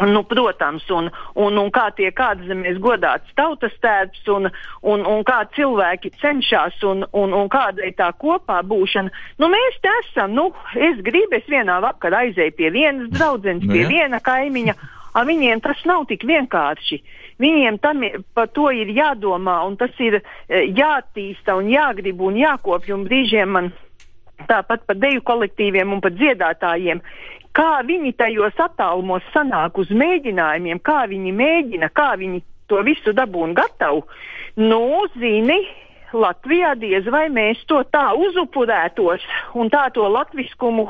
Nu, 0.00 0.22
protams, 0.22 0.88
un, 0.90 1.10
un, 1.38 1.56
un 1.56 1.68
kā 1.70 1.84
tiek 1.94 2.18
atzīmēts 2.18 2.80
godāts 2.82 3.34
tautas 3.38 3.74
tērps, 3.78 4.24
un, 4.34 4.48
un, 4.82 5.04
un 5.06 5.20
kā 5.26 5.44
cilvēki 5.54 6.10
cenšas, 6.18 6.80
un, 6.82 7.04
un, 7.14 7.34
un 7.38 7.46
kāda 7.52 7.86
ir 7.86 7.94
tā 7.94 8.08
kopā 8.18 8.58
būšana. 8.66 9.12
Nu, 9.38 9.50
mēs 9.52 9.78
te 9.84 9.92
esam, 10.00 10.34
nu, 10.34 10.48
es 10.74 10.98
gribu, 11.06 11.38
es 11.38 11.46
vienā 11.46 11.78
vakarā 11.84 12.24
aizēju 12.26 12.56
pie 12.58 12.72
vienas 12.74 13.12
draudzenes, 13.14 13.62
Nu, 13.62 13.70
pie 13.70 13.84
viena 13.86 14.18
kaimiņa, 14.18 14.74
ar 15.14 15.28
viņiem 15.30 15.62
tas 15.62 15.86
nav 15.86 16.08
tik 16.10 16.26
vienkārši. 16.26 16.98
Viņiem 17.38 17.78
tam 17.82 18.02
par 18.34 18.50
to 18.54 18.66
ir 18.74 18.90
jādomā, 18.94 19.60
un 19.66 19.78
tas 19.78 19.94
ir 20.02 20.18
eh, 20.18 20.66
jātīsta, 20.74 21.54
un 21.58 21.70
jāgrib, 21.70 22.18
un 22.18 22.38
jākopja, 22.38 22.98
un 22.98 23.06
brīžiem 23.06 23.54
man 23.56 23.70
tāpat 24.50 24.82
par 24.88 24.98
deju 24.98 25.22
kolektīviem 25.22 25.94
un 25.94 26.02
par 26.02 26.14
dziedātājiem. 26.18 27.02
Kā 27.54 27.84
viņi 27.86 28.16
tajos 28.18 28.58
attālumos 28.58 29.22
sanāk 29.34 29.78
uz 29.78 29.92
mēģinājumiem, 29.94 30.82
kā 30.82 31.04
viņi 31.10 31.32
mēģina, 31.38 31.90
kā 31.94 32.14
viņi 32.18 32.42
to 32.70 32.82
visu 32.86 33.14
dabūna 33.14 33.54
gatavu. 33.60 34.02
Nu, 34.58 35.04
zini, 35.18 35.60
Latvijā 36.14 36.74
diez 36.78 37.06
vai 37.10 37.26
mēs 37.32 37.64
to 37.70 37.82
tā 37.90 38.08
uzupurētos 38.14 39.22
un 39.58 39.70
tā 39.70 39.88
to 39.94 40.06
latviskumu, 40.10 40.88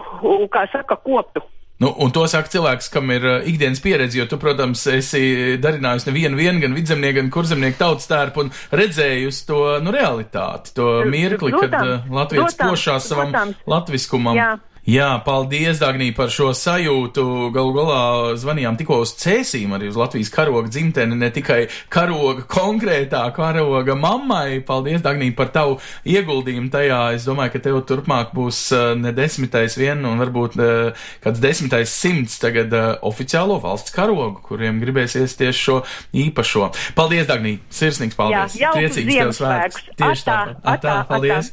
kā 0.52 0.66
saka, 0.72 0.96
koptu. 1.00 1.44
Nu, 1.82 1.90
un 2.00 2.12
to 2.14 2.22
saka 2.30 2.48
cilvēks, 2.52 2.86
kam 2.92 3.10
ir 3.10 3.24
uh, 3.26 3.46
ikdienas 3.50 3.80
pieredze, 3.82 4.20
jo 4.20 4.28
tu, 4.30 4.38
protams, 4.40 4.84
esi 4.94 5.56
darinājis 5.60 6.06
nevienu, 6.06 6.38
vien, 6.38 6.60
gan 6.62 6.76
vidzemnieku, 6.76 7.18
gan 7.18 7.32
kurzemnieku 7.34 7.80
tautas 7.80 8.06
tērpu 8.08 8.44
un 8.44 8.52
redzējusi 8.78 9.42
to 9.48 9.62
nu, 9.82 9.94
realitāti, 9.94 10.70
to 10.76 10.86
mirkli, 11.10 11.50
kad 11.56 11.74
Protams, 11.74 11.90
uh, 12.06 12.14
Latvijas 12.20 12.54
protams, 12.54 12.70
pošās 12.70 13.10
savam 13.10 13.34
protams. 13.34 13.66
latviskumam. 13.74 14.38
Jā. 14.38 14.52
Jā, 14.84 15.14
paldies, 15.24 15.78
Dāngnī, 15.80 16.10
par 16.12 16.28
šo 16.28 16.50
sajūtu. 16.52 17.22
Galu 17.54 17.70
galā 17.72 18.00
zvanījām 18.36 18.76
tikko 18.76 18.98
uz 19.00 19.14
cēsīm, 19.16 19.72
arī 19.72 19.88
uz 19.88 19.96
Latvijas 19.96 20.28
karoga 20.34 20.68
dzimteni, 20.68 21.16
ne 21.16 21.30
tikai 21.32 21.62
karoga 21.88 22.44
konkrētā 22.44 23.22
karoga 23.32 23.96
mammai. 23.96 24.60
Paldies, 24.66 25.00
Dāngnī, 25.04 25.30
par 25.36 25.48
tavu 25.54 25.78
ieguldījumu 26.04 26.68
tajā. 26.74 27.00
Es 27.16 27.24
domāju, 27.24 27.54
ka 27.54 27.62
tev 27.64 27.80
turpmāk 27.88 28.36
būs 28.36 28.60
uh, 28.76 28.92
ne 29.00 29.14
desmitais 29.16 29.78
vien, 29.80 30.04
un 30.04 30.20
varbūt 30.20 30.60
uh, 30.60 31.08
kāds 31.24 31.40
desmitais 31.40 31.88
simts 31.88 32.36
tagad 32.44 32.76
uh, 32.76 32.90
oficiālo 33.08 33.56
valsts 33.64 33.94
karogu, 33.96 34.44
kuriem 34.44 34.84
gribēsies 34.84 35.38
tieši 35.40 35.64
šo 35.70 35.80
īpašo. 36.26 36.68
Paldies, 37.00 37.24
Dāngnī, 37.32 37.56
sirsnīgs 37.72 38.20
paldies. 38.20 38.60
Jā, 38.60 38.76
Priecīgs 38.76 39.16
tev 39.16 39.34
svētkus. 39.40 39.90
Tieši 39.96 40.28
Atā, 40.28 40.28
tāpat. 40.28 40.60
Atā, 40.60 40.76
atā, 40.76 41.00
paldies. 41.08 41.52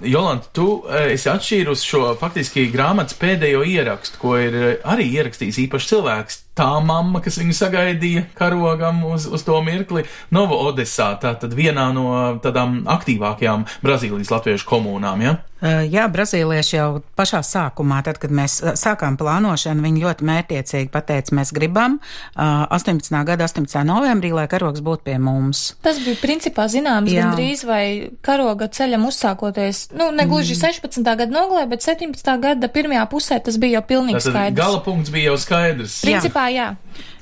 Jolanta, 0.00 0.46
tu 0.54 0.66
eh, 0.86 1.12
esi 1.14 1.26
atšķīrusi 1.32 1.88
šo 1.90 2.02
faktiski 2.20 2.68
grāmatas 2.70 3.16
pēdējo 3.18 3.64
ierakstu, 3.66 4.20
ko 4.22 4.36
ir 4.38 4.54
eh, 4.58 4.68
arī 4.86 5.08
ierakstījis 5.18 5.58
īpašs 5.66 5.88
cilvēks. 5.90 6.38
Tā 6.58 6.68
mamma, 6.82 7.20
kas 7.22 7.38
viņu 7.38 7.54
sagaidīja 7.54 8.24
karogam 8.38 9.04
uz, 9.12 9.28
uz 9.30 9.44
to 9.46 9.60
mirkli, 9.62 10.02
Novo 10.34 10.58
Odesā, 10.68 11.12
tātad 11.22 11.54
vienā 11.54 11.88
no 11.94 12.08
tādām 12.42 12.80
aktīvākajām 12.90 13.68
Brazīlijas 13.84 14.32
latviešu 14.34 14.66
komunām, 14.68 15.22
ja? 15.22 15.36
Jā, 15.58 16.04
brazīlieši 16.06 16.76
jau 16.76 17.00
pašā 17.18 17.40
sākumā, 17.42 17.96
tad, 18.06 18.20
kad 18.22 18.30
mēs 18.30 18.60
sākām 18.78 19.16
plānošanu, 19.18 19.82
viņi 19.82 20.02
ļoti 20.04 20.26
mērtiecīgi 20.28 20.90
pateica, 20.94 21.34
mēs 21.34 21.50
gribam 21.50 21.96
uh, 21.98 22.62
18. 22.70 23.10
gada 23.26 23.48
18. 23.48 23.80
novembrī, 23.88 24.30
lai 24.36 24.44
karogs 24.46 24.78
būtu 24.86 25.02
pie 25.08 25.16
mums. 25.18 25.64
Tas 25.82 25.98
bija 26.04 26.14
principā 26.22 26.68
zināms 26.70 27.10
Jā. 27.10 27.24
gandrīz 27.26 27.64
vai 27.66 27.82
karoga 28.22 28.68
ceļam 28.70 29.08
uzsākoties, 29.10 29.88
nu, 29.98 30.12
ne 30.14 30.28
gluži 30.30 30.54
Mm. 30.54 30.62
16. 30.78 31.02
gada 31.18 31.26
nogalē, 31.34 31.66
bet 31.74 31.82
17. 31.82 32.38
gada 32.40 32.70
pirmajā 32.70 33.02
pusē 33.10 33.40
tas 33.42 33.58
bija 33.58 33.80
jau 33.80 33.84
pilnīgi 33.90 34.22
Tātad 34.22 34.30
skaidrs. 34.38 34.56
gala 34.62 34.80
punkts 34.86 35.10
bija 35.10 35.32
jau 35.32 35.36
skaidrs. 35.42 35.98
Principā, 36.06 36.46
jā. 36.52 36.72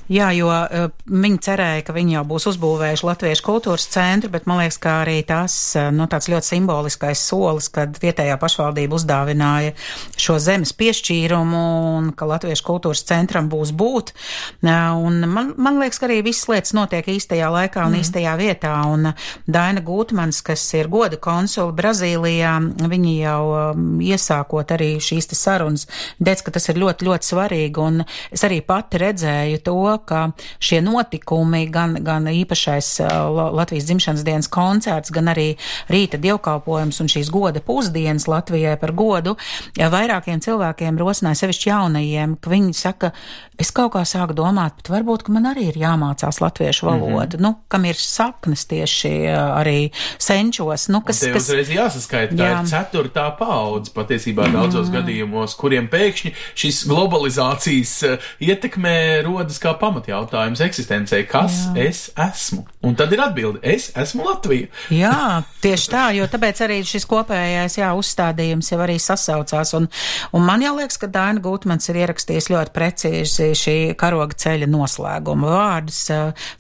Jā, 0.07 0.29
jo 0.37 0.47
uh, 0.47 0.87
viņi 1.11 1.39
cerēja, 1.43 1.83
ka 1.87 1.95
viņi 1.97 2.15
jau 2.15 2.23
būs 2.31 2.45
uzbūvējuši 2.53 3.07
Latviešu 3.09 3.43
kultūras 3.43 3.89
centru, 3.91 4.31
bet 4.31 4.45
man 4.47 4.61
liekas, 4.63 4.79
ka 4.79 5.01
arī 5.03 5.17
tas, 5.27 5.55
uh, 5.75 5.89
nu, 5.91 6.07
tāds 6.11 6.29
ļoti 6.31 6.47
simboliskais 6.53 7.23
solis, 7.27 7.67
kad 7.75 7.99
vietējā 7.99 8.37
pašvaldība 8.39 8.95
uzdāvināja 9.01 9.73
šo 10.15 10.37
zemes 10.43 10.71
piešķīrumu 10.79 11.63
un 11.97 12.13
ka 12.15 12.29
Latviešu 12.31 12.67
kultūras 12.69 13.03
centram 13.09 13.49
būs 13.51 13.73
būt. 13.75 14.13
Uh, 14.63 14.95
man, 15.27 15.51
man 15.59 15.83
liekas, 15.83 15.99
ka 15.99 16.07
arī 16.07 16.21
visas 16.29 16.47
lietas 16.53 16.77
notiek 16.79 17.11
īstajā 17.17 17.51
laikā 17.57 17.89
un 17.89 17.97
mm. 17.97 18.07
īstajā 18.07 18.37
vietā. 18.39 18.77
Un 18.87 19.11
Daina 19.51 19.83
Gūtmans, 19.83 20.39
kas 20.47 20.69
ir 20.79 20.87
goda 20.93 21.19
konsula 21.19 21.75
Brazīlijā, 21.75 22.55
viņi 22.95 23.17
jau 23.25 23.43
um, 23.73 23.99
iesākot 24.07 24.71
arī 24.79 24.93
šīs 25.03 25.33
sarunas, 25.35 25.89
teica, 26.23 26.47
ka 26.47 26.57
tas 26.61 26.71
ir 26.71 26.79
ļoti, 26.79 27.11
ļoti 27.11 27.33
svarīgi. 27.33 27.83
Un 27.83 28.07
es 28.07 28.47
arī 28.47 28.63
pati 28.63 29.03
redzēju 29.03 29.63
to, 29.67 29.96
ka 29.99 30.31
šie 30.59 30.81
notikumi, 30.85 31.67
gan, 31.73 31.97
gan 32.05 32.29
īpašais 32.31 32.91
uh, 33.05 33.15
La- 33.37 33.51
Latvijas 33.61 33.89
dzimšanas 33.89 34.25
dienas 34.27 34.49
koncerts, 34.53 35.13
gan 35.15 35.31
arī 35.33 35.49
rīta 35.93 36.21
dievkalpojums 36.21 37.01
un 37.01 37.11
šīs 37.13 37.31
goda 37.33 37.61
pusdienas 37.61 38.29
Latvijai 38.31 38.77
par 38.81 38.93
godu, 38.97 39.37
vairākiem 39.77 40.41
cilvēkiem 40.45 40.99
rosināja 41.01 41.43
sevišķi 41.43 41.71
jaunajiem, 41.71 42.37
ka 42.41 42.51
viņi 42.51 42.75
saka, 42.77 43.13
es 43.59 43.71
kaut 43.75 43.95
kā 43.97 44.05
sāku 44.09 44.37
domāt, 44.37 44.77
bet 44.81 44.91
varbūt, 44.93 45.27
ka 45.27 45.33
man 45.33 45.51
arī 45.53 45.71
ir 45.71 45.81
jāmācās 45.81 46.41
latviešu 46.41 46.87
valoda, 46.87 47.37
mm 47.37 47.41
-hmm. 47.41 47.43
nu, 47.43 47.55
kam 47.69 47.85
ir 47.85 47.95
saknes 47.95 48.67
tieši 48.67 49.15
uh, 49.29 49.61
arī 49.61 49.91
senčos, 50.19 50.89
nu, 50.89 51.01
kas, 51.01 51.25
Kas, 51.33 51.49
jāsaskaita, 51.51 52.37
ka 52.37 52.43
Jā. 52.43 52.61
ir 52.61 52.69
ceturtā 52.71 53.27
paudze 53.39 53.93
patiesībā 53.95 54.49
daudzos 54.53 54.91
gadījumos, 54.93 55.57
kuriem 55.59 55.89
pēkšņi 55.93 56.33
šis 56.59 56.83
globalizācijas 56.91 57.95
eh, 58.07 58.29
ietekmē 58.49 58.97
rodas 59.27 59.61
kā 59.63 59.75
pamatjautājums 59.87 60.63
eksistencei. 60.67 61.27
Kas 61.31 61.67
Jā. 61.71 61.89
es 61.89 62.03
esmu? 62.29 62.67
Un 62.87 62.95
tad 62.95 63.11
ir 63.13 63.21
atbilde- 63.21 63.59
es 63.75 63.89
esmu 63.99 64.29
Latvija. 64.29 64.69
Jā, 64.95 65.43
tieši 65.63 65.89
tā, 65.91 66.05
jo 66.15 66.27
tāpēc 66.31 66.61
arī 66.63 66.79
šis 66.87 67.07
kopējais 67.11 67.79
jā, 67.81 67.89
uzstādījums 67.99 68.71
jau 68.71 68.79
arī 68.79 68.95
sasaucās. 69.03 69.75
Un, 69.75 69.89
un 70.33 70.45
man 70.47 70.63
jau 70.63 70.77
liekas, 70.77 70.99
ka 71.03 71.09
Dāna 71.11 71.43
Gutmans 71.43 71.89
ir 71.91 71.99
ierakstījis 72.05 72.47
ļoti 72.53 72.75
precīzi 72.77 73.49
šī 73.59 73.77
karoga 73.99 74.39
ceļa 74.39 74.69
noslēguma 74.71 75.51
vārdus. 75.51 75.99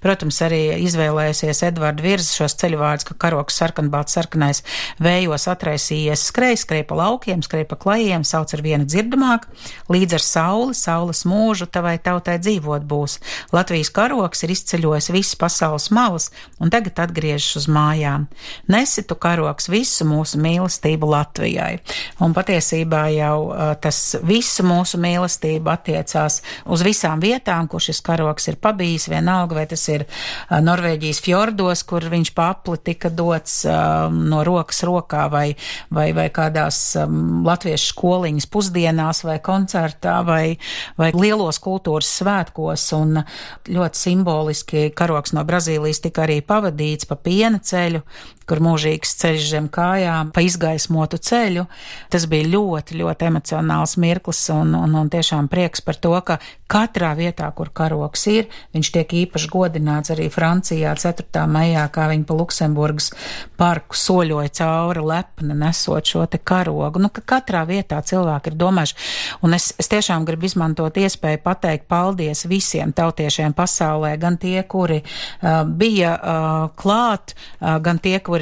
Protams, 0.02 0.40
arī 0.42 0.82
izvēlējusies 0.88 1.62
Edvards 1.68 2.02
Virs 2.02 2.32
šos 2.34 2.58
ceļu 2.58 2.82
vārdus, 2.82 3.06
ka 3.06 3.14
karogs 3.14 3.60
sarkanbalts 3.62 4.18
sarkanais 4.18 4.64
vējos 4.98 5.46
atraisījies 5.52 6.26
skrej, 6.32 6.58
skrej 6.64 6.84
pa 6.90 6.98
laukiem, 6.98 7.42
skrej 7.46 7.68
pa 7.70 7.78
klajiem, 7.78 8.26
sauc 8.26 8.50
ar 8.50 8.64
vienu 8.66 8.88
dzirdamāk, 8.88 9.46
līdz 9.94 10.18
ar 10.18 10.26
sauli, 10.26 10.74
saules 10.74 11.22
mūžu 11.28 11.70
tavai 11.70 11.96
tautai 12.02 12.40
dzīvot 12.42 12.82
būs. 12.82 13.20
Latvijas 13.54 13.94
karogs 13.94 14.42
ir 14.42 14.56
izceļojis 14.56 15.12
visas 15.14 15.38
pasaules 15.38 15.90
malas 16.16 16.31
un 16.59 16.70
tagad 16.70 16.98
atgriežas 16.98 17.57
uz 17.57 17.66
mājām. 17.68 18.26
Nesitu 18.68 19.16
karogs 19.16 19.68
visu 19.68 20.07
mūsu 20.09 20.38
mīlestību 20.40 21.09
Latvijai. 21.11 21.81
Un 22.20 22.33
patiesībā 22.35 23.07
jau 23.12 23.52
tas 23.81 24.16
visu 24.24 24.64
mūsu 24.64 24.98
mīlestību 24.98 25.70
attiecās 25.70 26.40
uz 26.64 26.83
visām 26.83 27.20
vietām, 27.20 27.68
kur 27.68 27.81
šis 27.81 28.00
karogs 28.00 28.48
ir 28.48 28.57
pabijis, 28.57 29.09
vienalga, 29.09 29.55
vai 29.55 29.66
tas 29.66 29.85
ir 29.88 30.07
Norvēģijas 30.50 31.20
fjordos, 31.20 31.85
kur 31.85 32.09
viņš 32.09 32.33
papli 32.35 32.79
tika 32.79 33.11
dots 33.11 33.64
no 33.66 34.42
rokas 34.44 34.83
rokā, 34.87 35.26
vai, 35.31 35.57
vai, 35.90 36.11
vai 36.16 36.29
kādās 36.31 36.96
latviešu 36.96 37.92
skoliņas 37.92 38.48
pusdienās, 38.50 39.22
vai 39.26 39.38
koncertā, 39.44 40.22
vai, 40.26 40.57
vai 40.96 41.12
lielos 41.14 41.61
kultūras 41.62 42.09
svētkos. 42.20 42.88
Un 42.96 43.20
ļoti 43.68 44.00
simboliski 44.07 44.88
karogs 44.96 45.35
no 45.37 45.44
Brazīlijas 45.46 46.00
tika 46.07 46.25
arī 46.25 46.40
pavadīts 46.47 47.11
pa 47.11 47.19
piena 47.21 47.61
ceļu, 47.61 48.01
kur 48.46 48.62
mūžīgs 48.62 49.16
ceļš 49.20 49.48
zem 49.50 49.66
kājām, 49.72 50.30
pa 50.35 50.44
izgaismotu 50.44 51.18
ceļu. 51.22 51.66
Tas 52.12 52.26
bija 52.30 52.48
ļoti, 52.52 52.98
ļoti 53.00 53.28
emocionāls 53.30 53.96
mirklis 54.02 54.44
un, 54.54 54.74
un, 54.78 54.94
un 55.00 55.11
tiešām 55.12 55.50
prieks 55.52 55.82
par 55.85 55.98
to, 55.98 56.14
ka 56.26 56.38
katrā 56.70 57.12
vietā, 57.18 57.48
kur 57.54 57.70
karogs 57.74 58.26
ir, 58.30 58.48
viņš 58.74 58.90
tiek 58.94 59.12
īpaši 59.22 59.50
godināts 59.50 60.12
arī 60.14 60.28
Francijā 60.32 60.94
4. 60.98 61.44
maijā, 61.50 61.87
kā 61.94 62.09
viņi 62.11 62.26
pa 62.26 62.38
Luksemburgas 62.38 63.12
parku 63.59 63.98
soļoja 63.98 64.52
cauri 64.61 65.04
lepni 65.06 65.54
nesot 65.59 66.06
šo 66.06 66.26
te 66.30 66.38
karogu. 66.42 67.02
Nu, 67.02 67.11
ka 67.14 67.22
katrā 67.37 67.62
vietā 67.68 68.00
cilvēki 68.02 68.52
ir 68.52 68.59
domājuši. 68.59 68.98
Un 69.46 69.56
es, 69.59 69.72
es 69.78 69.90
tiešām 69.92 70.26
gribu 70.28 70.48
izmantot 70.48 70.98
iespēju 70.98 71.42
pateikt 71.44 71.87
paldies 71.90 72.46
visiem 72.50 72.94
tautiešiem 72.96 73.54
pasaulē, 73.56 74.14
gan 74.20 74.38
tie, 74.42 74.59
kuri 74.66 75.02
uh, 75.02 75.62
bija 75.66 76.16
uh, 76.16 76.56
klāt, 76.78 77.35
uh, 77.35 77.76
gan 77.82 78.02
tie, 78.02 78.18
kuri 78.24 78.36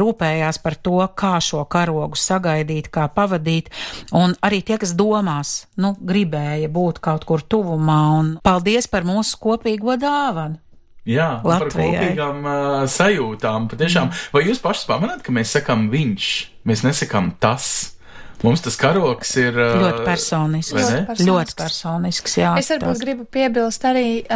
rūpējās 0.00 0.60
par 0.64 0.76
to, 0.80 0.98
kā 1.18 1.36
šo 1.42 1.64
karogu 1.70 2.18
sagaidīt, 2.18 2.90
kā 2.92 3.06
pavadīt, 3.12 3.70
un 4.16 4.36
arī 4.46 4.62
tie, 4.66 4.78
kas 4.82 4.94
domās, 4.98 5.66
nu, 5.80 5.94
gribēja 6.00 6.70
būt 6.72 7.00
kaut 7.04 7.26
kur 7.28 7.42
tuvumā, 7.42 8.00
un 8.18 8.30
paldies 8.44 8.88
par 8.90 9.06
mūsu 9.08 9.40
kopīgo 9.42 9.98
dāvanu. 10.00 10.60
Jā, 11.06 11.36
un 11.38 11.46
par 11.46 11.68
Latvijai. 11.68 11.90
kopīgām 11.94 12.46
uh, 12.50 12.84
sajūtām. 12.90 13.68
Patiešām, 13.70 14.10
vai 14.34 14.42
jūs 14.48 14.58
pašas 14.62 14.88
pamanāt, 14.88 15.22
ka 15.22 15.34
mēs 15.34 15.54
sakām 15.54 15.86
viņš, 15.92 16.30
mēs 16.66 16.82
nesakām 16.82 17.30
tas? 17.38 17.95
Mums 18.44 18.60
tas 18.64 18.76
karoks 18.76 19.36
ir 19.40 19.56
Ļoti 19.56 20.04
personisks. 20.04 20.74
Ļoti 20.76 21.06
personisks. 21.06 21.26
Ļoti 21.30 21.56
personisks, 21.56 22.36
jā. 22.36 22.52
Es 22.60 22.68
varbūt 22.70 22.92
tas- 22.92 23.00
gribu 23.00 23.24
piebilst 23.24 23.82
arī, 23.88 24.26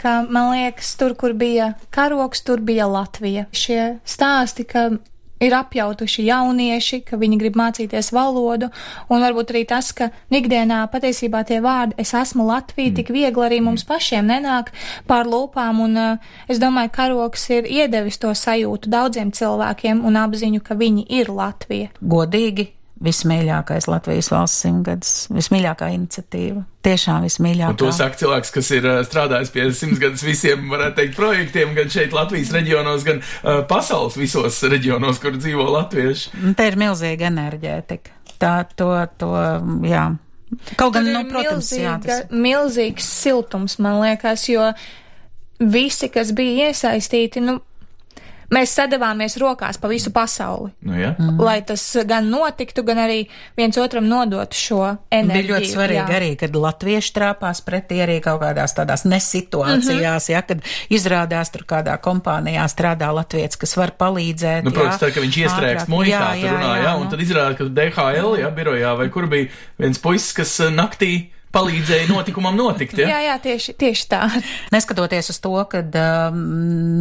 ka 0.00 0.22
man 0.30 0.52
liekas, 0.54 0.96
tur, 0.96 1.14
kur 1.14 1.32
bija 1.34 1.74
karoks, 1.90 2.40
tur 2.42 2.58
bija 2.60 2.86
Latvija. 2.88 3.46
Šie 3.52 3.98
stāsti, 4.06 4.64
ka 4.66 4.88
ir 5.40 5.54
apjautuši 5.56 6.24
jaunieši, 6.26 7.00
ka 7.04 7.16
viņi 7.16 7.38
grib 7.40 7.54
mācīties 7.56 8.10
valodu, 8.12 8.68
un 9.08 9.22
varbūt 9.24 9.52
arī 9.54 9.62
tas, 9.68 9.92
ka 9.96 10.10
ikdienā 10.30 10.82
patiesībā 10.92 11.44
tie 11.48 11.60
vārdi 11.64 11.96
es 11.98 12.12
esmu 12.12 12.44
Latvija 12.46 12.94
tik 12.98 13.08
viegli 13.08 13.46
arī 13.46 13.60
mums 13.64 13.84
pašiem 13.88 14.28
nenāk 14.28 14.68
pār 15.08 15.24
lūpām, 15.24 15.80
un 15.80 15.96
uh, 15.96 16.34
es 16.48 16.60
domāju, 16.60 16.92
karoks 16.92 17.48
ir 17.56 17.64
iedevis 17.64 18.20
to 18.20 18.34
sajūtu 18.36 18.92
daudziem 18.92 19.32
cilvēkiem 19.32 20.04
un 20.04 20.20
apziņu, 20.20 20.60
ka 20.60 20.74
viņi 20.74 21.06
ir 21.08 21.32
Latvija. 21.32 21.88
godīgi 22.04 22.68
vismīļākais 23.04 23.88
Latvijas 23.88 24.28
valsts 24.32 24.64
simtgadus, 24.64 25.12
vismīļākā 25.32 25.88
iniciatīva. 25.94 26.64
Tiešām 26.84 27.24
vismīļākā. 27.24 27.72
Un 27.72 27.80
to 27.80 27.90
saka 27.96 28.20
cilvēks, 28.20 28.52
kas 28.54 28.70
ir 28.76 28.88
strādājis 29.08 29.52
pie 29.54 29.66
simtgadus 29.76 30.24
visiem, 30.24 30.66
varētu 30.72 30.98
teikt, 31.00 31.16
projektiem, 31.16 31.72
gan 31.76 31.92
šeit 31.92 32.16
Latvijas 32.16 32.52
reģionos, 32.56 33.04
gan 33.08 33.22
uh, 33.22 33.62
pasaules 33.70 34.18
visos 34.20 34.60
reģionos, 34.68 35.20
kur 35.22 35.36
dzīvo 35.38 35.68
latvieši. 35.78 36.34
Un 36.44 36.56
Te 36.58 36.68
ir 36.68 36.76
milzīga 36.80 37.30
enerģētika. 37.30 38.16
Tā, 38.40 38.54
to, 38.76 38.92
to, 39.20 39.32
jā. 39.88 40.06
Kaut 40.76 40.96
gan, 40.96 41.06
nu, 41.06 41.22
ir 41.22 41.30
protams, 41.30 41.72
jā, 41.72 41.96
milzīga, 41.96 42.20
tas 42.28 42.40
milzīgs 42.46 43.10
siltums, 43.22 43.78
man 43.82 44.00
liekas, 44.02 44.48
jo 44.50 44.70
visi, 45.60 46.08
kas 46.12 46.32
bija 46.36 46.70
iesaistīti, 46.70 47.42
nu, 47.44 47.60
mēs 48.50 48.72
sadavāmies 48.74 49.36
rokās 49.40 49.78
pa 49.80 49.88
visu 49.90 50.10
pasauli. 50.14 50.70
Nu, 50.82 50.96
ja? 50.98 51.12
Mm. 51.18 51.38
Lai 51.40 51.60
tas 51.66 51.84
gan 52.06 52.28
notiktu, 52.32 52.82
gan 52.86 52.98
arī 52.98 53.20
viens 53.58 53.76
otram 53.78 54.08
nodotu 54.10 54.58
šo 54.58 54.80
enerģiju. 55.10 55.46
Bija 55.46 55.54
ļoti 55.60 55.70
svarīgi 55.74 56.00
jā. 56.00 56.16
arī, 56.18 56.30
kad 56.40 56.56
latvieši 56.56 57.14
trāpās 57.16 57.62
pretī 57.66 58.00
arī 58.04 58.18
kaut 58.24 58.40
kādās 58.42 58.74
tādās 58.76 59.06
nesituācijās, 59.08 60.28
Mhm. 60.28 60.32
ja, 60.34 60.42
kad 60.42 60.62
izrādās 60.90 61.50
tur 61.54 61.64
kādā 61.68 61.96
kompānijā 62.02 62.64
strādā 62.70 63.10
latviets, 63.14 63.56
kas 63.56 63.76
var 63.76 63.92
palīdzēt. 63.98 64.64
Nu, 64.64 64.70
protams, 64.74 64.96
jā, 64.96 65.00
tad, 65.06 65.14
kad 65.14 65.22
viņš 65.22 65.36
iestrēgst 65.44 65.86
Jā, 65.86 65.90
tur 65.90 66.06
jā, 66.06 66.52
runā, 66.54 66.76
jā, 66.76 66.82
jā, 66.84 66.94
un 66.96 67.04
nu. 67.04 67.10
tad 67.10 67.20
izrādās, 67.20 67.56
ka 67.58 67.64
DHL, 67.64 68.38
jā, 68.40 68.50
birojā, 68.54 68.96
vai 68.98 69.08
kur 69.08 69.26
bija 69.26 69.48
viens 69.78 69.98
puisis, 69.98 70.32
kas 70.36 70.58
uh, 70.60 70.70
naktī 70.70 71.30
palīdzēja 71.54 72.06
notikumam 72.10 72.54
notikt, 72.54 73.00
jā? 73.00 73.08
Jā, 73.10 73.18
jā, 73.24 73.36
tieši, 73.42 73.74
tieši 73.78 74.06
tā. 74.10 74.20
Neskatoties 74.74 75.32
uz 75.32 75.38
to, 75.42 75.54
ka 75.70 75.82
um, 75.82 76.38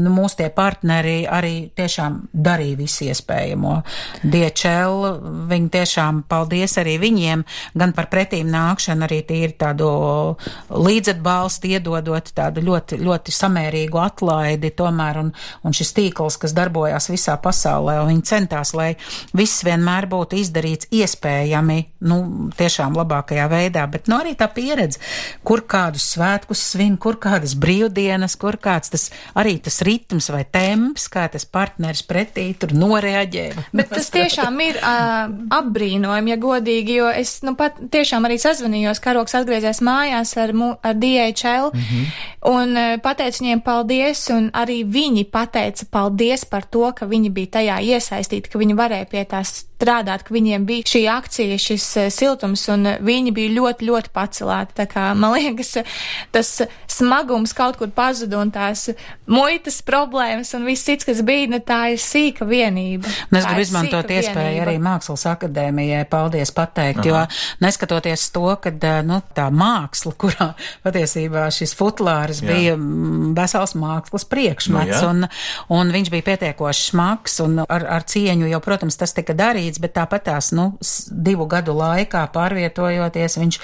nu, 0.03 0.13
mūsu 0.13 0.39
tie 0.41 0.49
partneri 0.53 1.21
arī 1.29 1.69
tiešām 1.77 2.17
darīja 2.33 2.79
visu 2.79 3.05
iespējamo. 3.09 3.75
DHL, 4.23 5.05
viņi 5.51 5.69
tiešām 5.75 6.23
paldies 6.29 6.77
arī 6.81 6.97
viņiem, 7.01 7.43
gan 7.77 7.93
par 7.97 8.09
pretīm 8.09 8.49
nākšanu, 8.49 9.05
arī 9.05 9.21
tīri 9.29 9.53
tādu 9.59 9.91
līdzatbalstu 10.73 11.69
iedodot 11.75 12.33
tādu 12.33 12.65
ļoti, 12.65 12.99
ļoti 13.05 13.35
samērīgu 13.35 14.01
atlaidi 14.01 14.73
tomēr, 14.73 15.21
un, 15.21 15.31
un 15.61 15.77
šis 15.77 15.93
tīkls, 15.97 16.39
kas 16.41 16.57
darbojās 16.57 17.11
visā 17.13 17.37
pasaulē, 17.41 17.99
un 18.01 18.13
viņi 18.15 18.25
centās, 18.31 18.73
lai 18.77 18.95
viss 19.37 19.61
vienmēr 19.67 20.09
būtu 20.09 20.41
izdarīts 20.41 20.89
iespējami, 20.95 21.79
nu, 22.09 22.19
tiešām 22.57 22.97
labākajā 22.97 23.45
veidā, 23.51 23.85
bet, 23.91 24.09
nu, 24.09 24.17
arī 24.23 24.38
tā 24.39 24.49
pieredze, 24.53 25.01
kur 25.43 25.63
kādus 25.69 26.07
svētkus 26.15 26.63
svin, 26.73 26.97
kur 26.97 27.19
kādas 27.21 27.55
brīvdienas, 27.59 28.37
kur 28.39 28.57
kāds 28.61 28.93
tas 28.93 29.09
arī 29.37 29.57
tas 29.63 29.81
ritms 29.85 30.29
vai 30.33 30.43
temps, 30.47 31.07
kā 31.11 31.27
tas 31.31 31.45
partneris 31.45 32.03
pretī 32.07 32.49
tur 32.59 32.73
noreaģē. 32.77 33.45
Bet 33.75 33.91
tas 33.93 34.09
tiešām 34.13 34.59
ir 34.63 34.79
uh, 34.79 35.29
apbrīnojami, 35.59 36.33
ja 36.33 36.39
godīgi, 36.41 36.99
jo 37.01 37.09
es 37.11 37.39
nu 37.45 37.55
pat 37.59 37.79
tiešām 37.91 38.27
arī 38.27 38.39
sazvanījos, 38.41 39.01
karoks 39.03 39.35
atgriezies 39.39 39.81
mājās 39.85 40.35
ar, 40.39 40.53
mu, 40.55 40.71
ar 40.83 40.97
DHL 40.99 41.71
mm 41.73 41.85
-hmm. 41.85 42.05
un 42.53 42.77
uh, 42.77 42.97
pateicu 43.03 43.43
viņiem 43.43 43.63
paldies, 43.65 44.27
un 44.35 44.49
arī 44.53 44.83
viņi 44.85 45.25
pateica 45.31 45.85
paldies 45.91 46.45
par 46.45 46.65
to, 46.65 46.91
ka 46.95 47.05
viņi 47.05 47.29
bija 47.29 47.47
tajā 47.59 47.79
iesaistīti, 47.95 48.49
ka 48.49 48.59
viņi 48.59 48.75
varēja 48.75 49.05
pie 49.09 49.23
tā 49.25 49.43
strādāt, 49.43 50.23
ka 50.23 50.33
viņiem 50.33 50.65
bija 50.65 50.83
šī 50.93 51.03
akcija, 51.11 51.57
šis 51.57 51.85
uh, 51.97 52.09
siltums, 52.09 52.67
un 52.69 52.85
uh, 52.85 52.97
viņi 53.01 53.31
bija 53.31 53.55
ļoti, 53.55 53.85
ļoti 53.89 54.09
pacelēti. 54.29 54.77
Tā 54.77 54.85
kā 54.89 55.09
man 55.17 55.33
liekas, 55.35 55.77
tas 56.33 56.53
smagums 56.89 57.53
kaut 57.57 57.79
kur 57.79 57.91
pazuda 57.95 58.39
un 58.39 58.51
tās 58.53 58.89
muitas 59.29 59.81
problēmas 59.85 60.53
un 60.57 60.65
viss 60.67 60.85
cits, 60.87 61.07
kas 61.07 61.21
bija, 61.25 61.49
ne 61.49 61.61
tā 61.65 61.93
ir 61.93 62.01
sīka 62.01 62.47
vienība. 62.49 63.09
Un 63.29 63.39
es 63.39 63.47
gribu 63.47 63.61
ir 63.61 63.65
izmantot 63.65 64.13
iespēju 64.13 64.35
vienība. 64.35 64.65
arī 64.65 64.75
Mākslas 64.83 65.25
akadēmijai 65.33 66.03
paldies 66.09 66.53
pateikt, 66.55 67.03
Aha. 67.03 67.09
jo 67.09 67.65
neskatoties 67.65 68.27
to, 68.35 68.45
ka 68.61 68.73
nu, 69.05 69.19
tā 69.35 69.49
māksla, 69.53 70.13
kurā 70.19 70.49
patiesībā 70.85 71.47
šis 71.53 71.75
futlārs 71.77 72.43
Jā. 72.43 72.49
bija 72.49 72.75
mm, 72.77 73.33
vesels 73.37 73.75
mākslas 73.79 74.27
priekšmets, 74.29 74.97
Nu, 74.99 75.09
un, 75.09 75.27
un 75.75 75.91
viņš 75.93 76.09
bija 76.11 76.25
pietiekoši 76.31 76.89
smags, 76.89 77.37
un 77.43 77.61
ar, 77.63 77.85
ar 77.97 78.05
cieņu 78.09 78.49
jau, 78.49 78.59
protams, 78.63 78.97
tas 78.99 79.13
tika 79.15 79.35
darīts, 79.37 79.79
bet 79.81 79.93
tāpat 79.95 80.25
tās, 80.29 80.51
nu, 80.55 80.71
divu 81.09 81.47
gadu 81.49 81.75
laikā 81.77 82.25
pārvietojoties, 82.33 83.37
viņš 83.39 83.59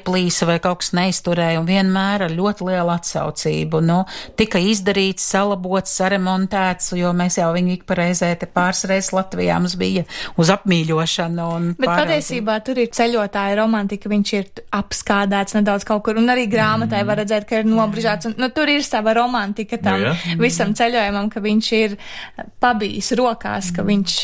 ieplīsa 0.00 0.48
vai 0.48 0.58
kaut 0.64 0.80
kas 0.80 0.90
neizturēja, 0.96 1.60
un 1.60 1.68
vienmēr 1.68 2.24
ar 2.26 2.32
ļoti 2.34 2.66
lielu 2.70 2.90
atsaucību, 2.94 3.80
nu, 3.84 4.00
tika 4.40 4.58
izdarīts, 4.58 5.26
salabots, 5.30 5.92
saremontēts, 6.00 6.92
jo 6.98 7.12
mēs 7.16 7.38
jau 7.38 7.50
viņu 7.54 7.76
ik 7.76 7.84
pareizē 7.88 8.32
te 8.40 8.48
pāris 8.50 8.84
reizes 8.88 9.12
Latvijā 9.14 9.58
mums 9.60 9.76
bija 9.80 10.04
uz 10.40 10.50
apmīļošanu 10.54 11.46
un 11.56 11.68
Bet 11.76 11.86
pārādzību. 11.86 12.00
patiesībā 12.00 12.58
tur 12.66 12.80
ir 12.80 12.90
ceļotāja 12.96 13.58
romantika, 13.60 14.10
viņš 14.10 14.32
ir 14.38 14.50
apskādēts 14.80 15.56
nedaudz 15.58 15.84
kaut 15.88 16.04
kur, 16.06 16.18
un 16.20 16.32
arī 16.32 16.46
grāmatai 16.50 17.04
var 17.06 17.20
redzēt, 17.22 17.46
ka 17.48 17.60
ir 17.60 17.68
nobrižāts, 17.68 18.30
un 18.30 18.36
nu, 18.40 18.48
tur 18.54 18.70
ir 18.72 18.82
sava 18.86 19.14
romantika 19.18 19.78
tam 19.78 20.00
Nu, 20.00 20.06
jā. 20.06 20.36
visam 20.40 20.70
ceļojumam, 20.72 21.26
ka 21.28 21.42
viņš 21.44 21.72
ir 21.76 21.96
pabijis 22.62 23.10
rokās, 23.18 23.68
ka 23.74 23.82
viņš 23.84 24.14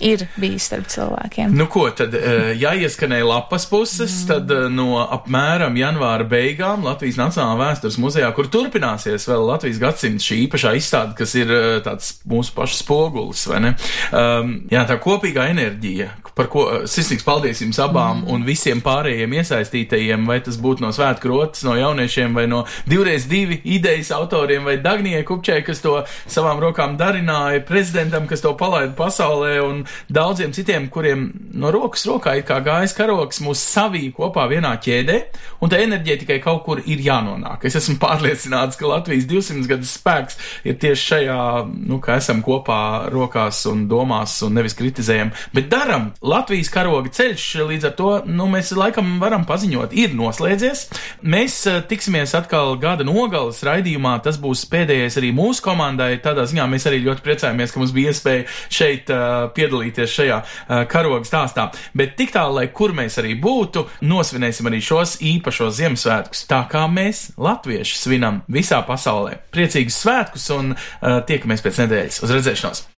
ir 0.00 0.26
bijis 0.36 0.66
starp 0.68 0.88
cilvēkiem. 0.92 1.54
Nu, 1.56 1.66
ko 1.72 1.86
tad, 1.90 2.14
eh, 2.14 2.52
ja 2.60 2.74
ieskanēja 2.76 3.26
lapas 3.26 3.66
puses, 3.66 4.12
Mm. 4.22 4.26
tad 4.28 4.50
eh, 4.50 4.68
no 4.68 4.98
apmēram 5.04 5.76
janvāra 5.76 6.28
beigām 6.28 6.84
Latvijas 6.84 7.16
Nacionālā 7.16 7.56
vēstures 7.62 7.98
muzejā, 7.98 8.32
kur 8.34 8.44
turpināsies 8.52 9.26
vēl 9.28 9.46
Latvijas 9.46 9.78
gadsimta 9.78 10.22
šī 10.22 10.48
īpašā 10.48 10.74
izstāde, 10.76 11.16
kas 11.16 11.34
ir 11.34 11.50
eh, 11.50 11.80
tāds 11.80 12.20
mūsu 12.28 12.52
pašu 12.54 12.82
spogulis, 12.82 13.46
vai 13.46 13.60
ne? 13.60 13.74
Um, 14.12 14.62
jā, 14.70 14.86
tā 14.86 14.98
kopīgā 15.00 15.48
enerģija, 15.50 16.10
par 16.36 16.50
ko 16.52 16.66
eh, 16.68 16.84
sirsnīgs 16.90 17.24
paldies 17.26 17.64
jums 17.64 17.80
abām 17.82 18.16
Mm. 18.16 18.32
un 18.32 18.44
visiem 18.46 18.80
pārējiem 18.84 19.34
iesaistītajiem, 19.40 20.26
vai 20.28 20.38
tas 20.44 20.56
būtu 20.60 20.84
no 20.84 20.90
svētku 20.94 21.30
rotas, 21.30 21.62
no 21.66 21.74
jauniešiem, 21.76 22.34
vai 22.36 22.46
no 22.50 22.64
divreiz 22.88 23.26
divi 23.28 23.60
idejas 23.64 24.10
autoriem, 24.14 24.64
vai 24.64 24.76
Dagnijai 24.82 25.24
Kupčai, 25.26 25.62
kas 25.66 25.80
to 25.84 25.96
savām 26.26 26.60
rokām 26.62 26.96
darināja, 26.98 27.64
prezidentam, 27.66 28.26
kas 28.26 28.42
to 28.44 28.54
palaida 28.58 28.94
pasaulē, 28.96 29.58
un 29.64 29.84
daudziem 30.12 30.52
citiem, 30.56 30.88
kuriem 30.92 31.28
no 31.54 31.70
rokas 31.74 32.06
rokā 32.08 32.36
ir 32.38 32.46
kā 32.48 32.60
gājis 32.64 32.94
karoks, 32.96 33.40
mūs 33.44 33.62
savī 33.62 34.10
kopā 34.16 34.46
vienā 34.50 34.74
ķēdē, 34.82 35.18
un 35.60 35.72
tā 35.72 35.80
enerģija 35.84 36.20
tikai 36.24 36.40
kaut 36.44 36.64
kur 36.66 36.82
ir 36.84 37.02
jānonāk. 37.04 37.66
Es 37.68 37.78
esmu 37.80 37.98
pārliecināts, 38.02 38.78
ka 38.78 38.90
Latvijas 38.90 39.28
200 39.30 39.66
gadus 39.70 39.96
spēks 39.98 40.40
ir 40.64 40.78
tieši 40.82 41.10
šajā, 41.12 41.40
nu, 41.86 42.00
ka 42.02 42.18
esam 42.20 42.42
kopā 42.46 43.08
rokās 43.12 43.64
un 43.70 43.86
domās 43.90 44.38
un 44.46 44.56
nevis 44.56 44.76
kritizējam, 44.78 45.32
bet 45.56 45.70
daram. 45.72 46.12
Latvijas 46.26 46.70
karoga 46.74 47.10
ceļš 47.14 47.44
līdz 47.68 47.86
ar 47.86 47.92
to, 47.98 48.08
nu, 48.26 48.48
mēs 48.50 48.72
laikam 48.74 49.16
varam 49.22 49.44
paziņot, 49.46 49.92
ir 49.94 50.14
noslēdzies. 50.18 50.82
Mēs 51.22 51.58
eh, 51.70 51.78
tiksimies 51.86 52.34
atkal 52.34 52.74
gada 52.82 53.06
nogales 53.06 53.62
raidījumā. 53.66 54.16
Tas 54.24 54.40
būs 54.42 54.64
pēdējais 54.72 55.20
arī 55.20 55.30
mūsu 55.36 55.62
komandai. 55.62 56.16
Tādā 56.24 56.48
ziņā 56.50 56.66
mēs 56.72 56.88
arī 56.90 56.98
ļoti 57.04 57.22
priecājamies, 57.26 57.74
ka 57.74 57.82
mums 57.82 57.94
bija 57.94 58.14
iespēja 58.14 58.46
šeit 58.72 59.12
uh, 59.14 59.46
piedalīties 59.54 60.16
šajā 60.16 60.40
uh, 60.42 60.82
karoga 60.90 61.22
stāstā. 61.28 61.68
Bet 61.96 62.16
tik 62.18 62.34
tālu, 62.34 62.58
lai 62.58 62.66
kur 62.74 62.96
mēs 62.96 63.20
arī 63.22 63.36
būtu, 63.38 63.86
nosvinēsim 64.06 64.66
arī 64.70 64.82
šos 64.82 65.16
īpašos 65.22 65.78
Ziemassvētkus, 65.78 66.42
tā 66.50 66.64
kā 66.72 66.86
mēs, 66.90 67.28
latvieši, 67.38 68.00
svinam 68.02 68.42
visā 68.50 68.82
pasaulē. 68.88 69.38
Priecīgus 69.54 70.02
svētkus 70.02 70.50
un 70.58 70.74
uh, 70.74 71.22
tiekamies 71.28 71.64
pēc 71.64 71.82
nedēļas. 71.84 72.22
Uz 72.26 72.36
redzēšanos! 72.38 72.86